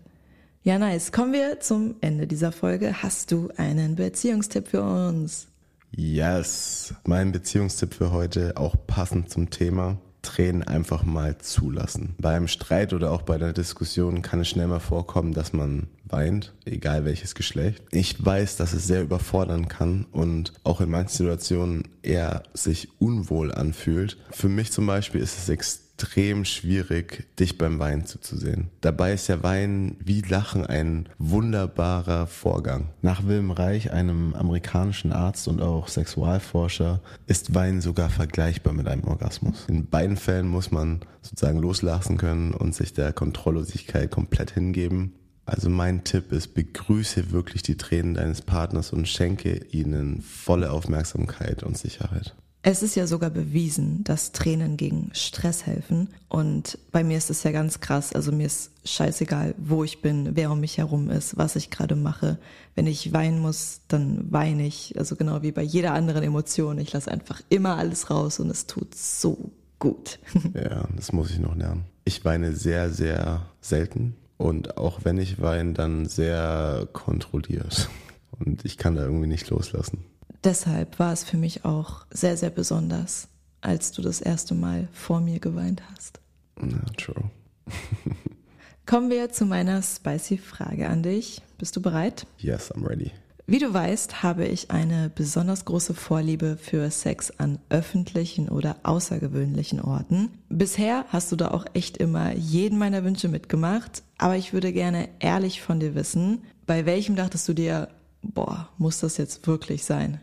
Ja, 0.62 0.78
nice. 0.78 1.12
Kommen 1.12 1.34
wir 1.34 1.60
zum 1.60 1.96
Ende 2.00 2.26
dieser 2.26 2.52
Folge. 2.52 3.02
Hast 3.02 3.30
du 3.32 3.50
einen 3.58 3.96
Beziehungstipp 3.96 4.68
für 4.68 4.82
uns? 4.82 5.48
Yes. 5.90 6.94
Mein 7.04 7.32
Beziehungstipp 7.32 7.92
für 7.92 8.12
heute, 8.12 8.56
auch 8.56 8.74
passend 8.86 9.28
zum 9.28 9.50
Thema. 9.50 9.98
Tränen 10.24 10.64
einfach 10.64 11.04
mal 11.04 11.38
zulassen. 11.38 12.14
Beim 12.18 12.48
Streit 12.48 12.92
oder 12.92 13.12
auch 13.12 13.22
bei 13.22 13.38
der 13.38 13.52
Diskussion 13.52 14.22
kann 14.22 14.40
es 14.40 14.48
schnell 14.48 14.66
mal 14.66 14.80
vorkommen, 14.80 15.32
dass 15.32 15.52
man 15.52 15.86
weint, 16.04 16.52
egal 16.64 17.04
welches 17.04 17.34
Geschlecht. 17.34 17.82
Ich 17.90 18.24
weiß, 18.24 18.56
dass 18.56 18.72
es 18.72 18.86
sehr 18.86 19.02
überfordern 19.02 19.68
kann 19.68 20.06
und 20.10 20.52
auch 20.64 20.80
in 20.80 20.90
manchen 20.90 21.16
Situationen 21.16 21.84
eher 22.02 22.42
sich 22.52 22.88
unwohl 22.98 23.52
anfühlt. 23.52 24.16
Für 24.30 24.48
mich 24.48 24.72
zum 24.72 24.86
Beispiel 24.86 25.20
ist 25.20 25.38
es 25.38 25.48
extrem 25.48 25.83
extrem 25.96 26.44
schwierig, 26.44 27.26
dich 27.38 27.56
beim 27.56 27.78
Weinen 27.78 28.04
zuzusehen. 28.04 28.70
Dabei 28.80 29.12
ist 29.12 29.28
ja 29.28 29.42
Weinen 29.42 29.96
wie 30.04 30.22
Lachen 30.22 30.66
ein 30.66 31.08
wunderbarer 31.18 32.26
Vorgang. 32.26 32.88
Nach 33.02 33.24
Wilhelm 33.24 33.50
Reich, 33.50 33.92
einem 33.92 34.34
amerikanischen 34.34 35.12
Arzt 35.12 35.46
und 35.48 35.62
auch 35.62 35.88
Sexualforscher, 35.88 37.00
ist 37.26 37.54
Weinen 37.54 37.80
sogar 37.80 38.10
vergleichbar 38.10 38.72
mit 38.72 38.88
einem 38.88 39.04
Orgasmus. 39.04 39.66
In 39.68 39.86
beiden 39.86 40.16
Fällen 40.16 40.48
muss 40.48 40.70
man 40.70 41.00
sozusagen 41.22 41.58
loslassen 41.58 42.18
können 42.18 42.52
und 42.54 42.74
sich 42.74 42.92
der 42.92 43.12
Kontrolllosigkeit 43.12 44.10
komplett 44.10 44.50
hingeben. 44.50 45.14
Also 45.46 45.68
mein 45.68 46.04
Tipp 46.04 46.32
ist, 46.32 46.54
begrüße 46.54 47.30
wirklich 47.30 47.62
die 47.62 47.76
Tränen 47.76 48.14
deines 48.14 48.42
Partners 48.42 48.92
und 48.92 49.06
schenke 49.06 49.64
ihnen 49.70 50.22
volle 50.22 50.70
Aufmerksamkeit 50.72 51.62
und 51.62 51.76
Sicherheit. 51.76 52.34
Es 52.66 52.82
ist 52.82 52.94
ja 52.94 53.06
sogar 53.06 53.28
bewiesen, 53.28 54.04
dass 54.04 54.32
Tränen 54.32 54.78
gegen 54.78 55.10
Stress 55.12 55.66
helfen. 55.66 56.08
Und 56.30 56.78
bei 56.92 57.04
mir 57.04 57.18
ist 57.18 57.28
es 57.28 57.42
ja 57.42 57.52
ganz 57.52 57.80
krass. 57.80 58.14
Also 58.14 58.32
mir 58.32 58.46
ist 58.46 58.70
scheißegal, 58.86 59.54
wo 59.58 59.84
ich 59.84 60.00
bin, 60.00 60.30
wer 60.34 60.50
um 60.50 60.60
mich 60.60 60.78
herum 60.78 61.10
ist, 61.10 61.36
was 61.36 61.56
ich 61.56 61.68
gerade 61.68 61.94
mache. 61.94 62.38
Wenn 62.74 62.86
ich 62.86 63.12
weinen 63.12 63.40
muss, 63.40 63.82
dann 63.88 64.32
weine 64.32 64.66
ich. 64.66 64.98
Also 64.98 65.14
genau 65.14 65.42
wie 65.42 65.52
bei 65.52 65.60
jeder 65.60 65.92
anderen 65.92 66.22
Emotion. 66.22 66.78
Ich 66.78 66.94
lasse 66.94 67.10
einfach 67.10 67.42
immer 67.50 67.76
alles 67.76 68.08
raus 68.08 68.40
und 68.40 68.48
es 68.48 68.66
tut 68.66 68.94
so 68.94 69.50
gut. 69.78 70.18
Ja, 70.54 70.88
das 70.96 71.12
muss 71.12 71.30
ich 71.32 71.40
noch 71.40 71.56
lernen. 71.56 71.84
Ich 72.06 72.24
weine 72.24 72.56
sehr, 72.56 72.88
sehr 72.88 73.42
selten. 73.60 74.16
Und 74.38 74.78
auch 74.78 75.00
wenn 75.04 75.18
ich 75.18 75.38
weine, 75.38 75.74
dann 75.74 76.06
sehr 76.06 76.88
kontrolliert. 76.94 77.90
Und 78.38 78.64
ich 78.64 78.78
kann 78.78 78.96
da 78.96 79.02
irgendwie 79.02 79.26
nicht 79.26 79.50
loslassen 79.50 79.98
deshalb 80.44 80.98
war 80.98 81.12
es 81.12 81.24
für 81.24 81.36
mich 81.36 81.64
auch 81.64 82.06
sehr, 82.10 82.36
sehr 82.36 82.50
besonders, 82.50 83.28
als 83.60 83.92
du 83.92 84.02
das 84.02 84.20
erste 84.20 84.54
Mal 84.54 84.88
vor 84.92 85.20
mir 85.20 85.40
geweint 85.40 85.82
hast. 85.92 86.20
Ja, 86.60 86.84
true. 86.96 87.30
Kommen 88.86 89.10
wir 89.10 89.30
zu 89.30 89.46
meiner 89.46 89.82
spicy 89.82 90.36
Frage 90.36 90.88
an 90.88 91.02
dich. 91.02 91.40
Bist 91.58 91.74
du 91.76 91.82
bereit? 91.82 92.26
Yes, 92.38 92.70
I'm 92.72 92.86
ready. 92.86 93.12
Wie 93.46 93.58
du 93.58 93.74
weißt, 93.74 94.22
habe 94.22 94.46
ich 94.46 94.70
eine 94.70 95.10
besonders 95.14 95.66
große 95.66 95.92
Vorliebe 95.92 96.56
für 96.56 96.90
Sex 96.90 97.30
an 97.30 97.58
öffentlichen 97.68 98.48
oder 98.48 98.76
außergewöhnlichen 98.84 99.82
Orten. 99.82 100.30
Bisher 100.48 101.04
hast 101.08 101.30
du 101.30 101.36
da 101.36 101.50
auch 101.50 101.66
echt 101.74 101.98
immer 101.98 102.32
jeden 102.32 102.78
meiner 102.78 103.04
Wünsche 103.04 103.28
mitgemacht, 103.28 104.02
aber 104.16 104.36
ich 104.36 104.54
würde 104.54 104.72
gerne 104.72 105.10
ehrlich 105.18 105.60
von 105.60 105.78
dir 105.78 105.94
wissen, 105.94 106.42
bei 106.66 106.86
welchem 106.86 107.16
dachtest 107.16 107.46
du 107.46 107.52
dir, 107.52 107.88
boah, 108.22 108.70
muss 108.78 109.00
das 109.00 109.18
jetzt 109.18 109.46
wirklich 109.46 109.84
sein? 109.84 110.20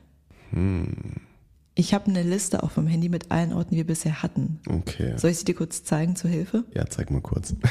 Hm. 0.51 1.15
Ich 1.73 1.93
habe 1.93 2.07
eine 2.07 2.21
Liste 2.21 2.63
auch 2.63 2.71
vom 2.71 2.85
Handy 2.85 3.07
mit 3.07 3.31
allen 3.31 3.53
Orten, 3.53 3.71
die 3.71 3.77
wir 3.77 3.87
bisher 3.87 4.21
hatten. 4.21 4.59
Okay. 4.67 5.13
Soll 5.17 5.31
ich 5.31 5.39
sie 5.39 5.45
dir 5.45 5.55
kurz 5.55 5.83
zeigen 5.83 6.15
zur 6.15 6.29
Hilfe? 6.29 6.65
Ja, 6.73 6.85
zeig 6.87 7.11
mal 7.11 7.21
kurz. 7.21 7.55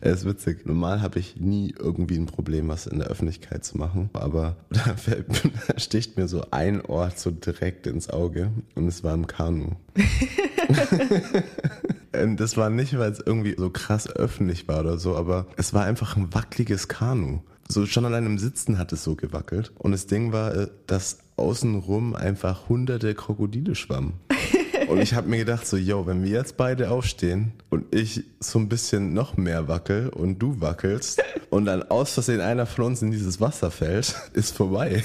Es 0.00 0.20
ist 0.20 0.26
witzig. 0.26 0.66
Normal 0.66 1.00
habe 1.00 1.18
ich 1.18 1.40
nie 1.40 1.74
irgendwie 1.78 2.16
ein 2.16 2.26
Problem, 2.26 2.68
was 2.68 2.86
in 2.86 2.98
der 2.98 3.08
Öffentlichkeit 3.08 3.64
zu 3.64 3.78
machen. 3.78 4.10
Aber 4.12 4.56
da, 4.70 4.96
fällt, 4.96 5.26
da 5.68 5.78
sticht 5.78 6.18
mir 6.18 6.28
so 6.28 6.46
ein 6.50 6.82
Ort 6.82 7.18
so 7.18 7.30
direkt 7.30 7.86
ins 7.86 8.10
Auge. 8.10 8.50
Und 8.74 8.86
es 8.86 9.02
war 9.02 9.14
im 9.14 9.26
Kanu. 9.26 9.70
das 12.36 12.56
war 12.56 12.68
nicht, 12.68 12.98
weil 12.98 13.12
es 13.12 13.22
irgendwie 13.24 13.54
so 13.56 13.70
krass 13.70 14.08
öffentlich 14.08 14.68
war 14.68 14.80
oder 14.80 14.98
so, 14.98 15.16
aber 15.16 15.46
es 15.56 15.72
war 15.72 15.84
einfach 15.84 16.16
ein 16.16 16.34
wackeliges 16.34 16.88
Kanu 16.88 17.40
so 17.68 17.86
schon 17.86 18.04
allein 18.04 18.26
im 18.26 18.38
Sitzen 18.38 18.78
hat 18.78 18.92
es 18.92 19.04
so 19.04 19.14
gewackelt. 19.14 19.72
Und 19.78 19.92
das 19.92 20.06
Ding 20.06 20.32
war, 20.32 20.54
äh, 20.54 20.68
dass 20.86 21.18
außenrum 21.36 22.14
einfach 22.14 22.68
hunderte 22.68 23.14
Krokodile 23.14 23.74
schwammen. 23.74 24.14
Und 24.88 25.00
ich 25.00 25.14
habe 25.14 25.28
mir 25.28 25.38
gedacht, 25.38 25.66
so, 25.66 25.76
yo, 25.76 26.06
wenn 26.06 26.22
wir 26.22 26.30
jetzt 26.30 26.56
beide 26.56 26.90
aufstehen 26.90 27.52
und 27.70 27.94
ich 27.94 28.22
so 28.40 28.58
ein 28.58 28.68
bisschen 28.68 29.14
noch 29.14 29.36
mehr 29.36 29.66
wackel 29.66 30.10
und 30.10 30.38
du 30.38 30.60
wackelst 30.60 31.22
und 31.50 31.64
dann 31.64 31.82
aus 31.84 32.12
Versehen 32.12 32.40
einer 32.40 32.66
von 32.66 32.84
uns 32.86 33.00
in 33.00 33.10
dieses 33.10 33.40
Wasser 33.40 33.70
fällt, 33.70 34.14
ist 34.34 34.54
vorbei. 34.54 35.02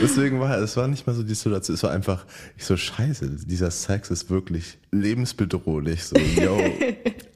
Deswegen 0.00 0.40
war 0.40 0.58
es 0.58 0.76
war 0.76 0.88
nicht 0.88 1.06
mal 1.06 1.12
so 1.14 1.22
die 1.22 1.34
Situation, 1.34 1.74
es 1.74 1.82
war 1.82 1.90
einfach, 1.90 2.24
ich 2.56 2.64
so, 2.64 2.76
scheiße, 2.76 3.28
dieser 3.46 3.70
Sex 3.70 4.10
ist 4.10 4.30
wirklich 4.30 4.78
lebensbedrohlich. 4.90 6.04
So, 6.04 6.16
yo, 6.18 6.58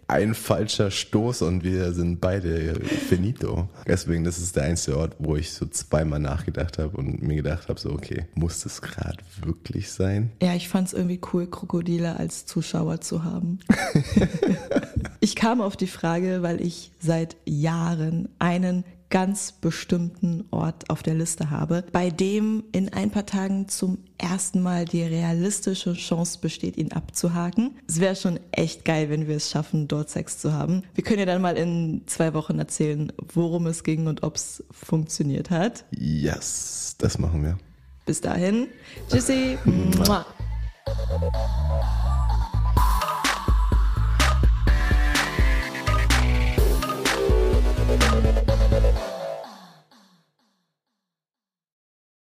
ein 0.08 0.34
falscher 0.34 0.90
Stoß 0.90 1.42
und 1.42 1.64
wir 1.64 1.92
sind 1.92 2.20
beide 2.20 2.74
finito. 2.84 3.68
Deswegen, 3.86 4.24
das 4.24 4.38
ist 4.38 4.54
der 4.56 4.64
einzige 4.64 4.98
Ort, 4.98 5.16
wo 5.18 5.36
ich 5.36 5.52
so 5.52 5.66
zweimal 5.66 6.20
nachgedacht 6.20 6.78
habe 6.78 6.96
und 6.96 7.22
mir 7.22 7.36
gedacht 7.36 7.68
habe, 7.68 7.80
so, 7.80 7.90
okay, 7.90 8.26
muss 8.34 8.60
das 8.60 8.80
gerade 8.82 9.18
wirklich 9.42 9.90
sein? 9.90 10.30
Ja, 10.40 10.54
ich 10.54 10.68
fand 10.68 10.88
es 10.88 10.94
irgendwie 10.94 11.20
cool, 11.32 11.46
Krokodile 11.46 12.16
als 12.16 12.46
Zuschauer 12.46 13.00
zu 13.00 13.24
haben. 13.24 13.58
ich 15.20 15.34
kam 15.34 15.60
auf 15.60 15.76
die 15.76 15.86
Frage, 15.86 16.42
weil 16.42 16.60
ich 16.60 16.92
seit 17.00 17.36
Jahren 17.44 18.28
einen 18.38 18.84
ganz 19.10 19.52
bestimmten 19.52 20.44
Ort 20.50 20.90
auf 20.90 21.02
der 21.02 21.14
Liste 21.14 21.50
habe, 21.50 21.84
bei 21.92 22.10
dem 22.10 22.64
in 22.72 22.92
ein 22.92 23.10
paar 23.10 23.26
Tagen 23.26 23.68
zum 23.68 23.98
ersten 24.18 24.62
Mal 24.62 24.84
die 24.84 25.02
realistische 25.02 25.92
Chance 25.94 26.38
besteht, 26.40 26.76
ihn 26.76 26.92
abzuhaken. 26.92 27.76
Es 27.88 28.00
wäre 28.00 28.16
schon 28.16 28.40
echt 28.50 28.84
geil, 28.84 29.10
wenn 29.10 29.28
wir 29.28 29.36
es 29.36 29.50
schaffen, 29.50 29.88
dort 29.88 30.10
Sex 30.10 30.38
zu 30.38 30.52
haben. 30.52 30.82
Wir 30.94 31.04
können 31.04 31.20
ja 31.20 31.26
dann 31.26 31.42
mal 31.42 31.56
in 31.56 32.02
zwei 32.06 32.34
Wochen 32.34 32.58
erzählen, 32.58 33.12
worum 33.32 33.66
es 33.66 33.84
ging 33.84 34.06
und 34.06 34.22
ob 34.22 34.36
es 34.36 34.64
funktioniert 34.70 35.50
hat. 35.50 35.84
Yes, 35.90 36.96
das 36.98 37.18
machen 37.18 37.42
wir. 37.42 37.58
Bis 38.06 38.20
dahin, 38.20 38.68
tschüssi. 39.10 39.58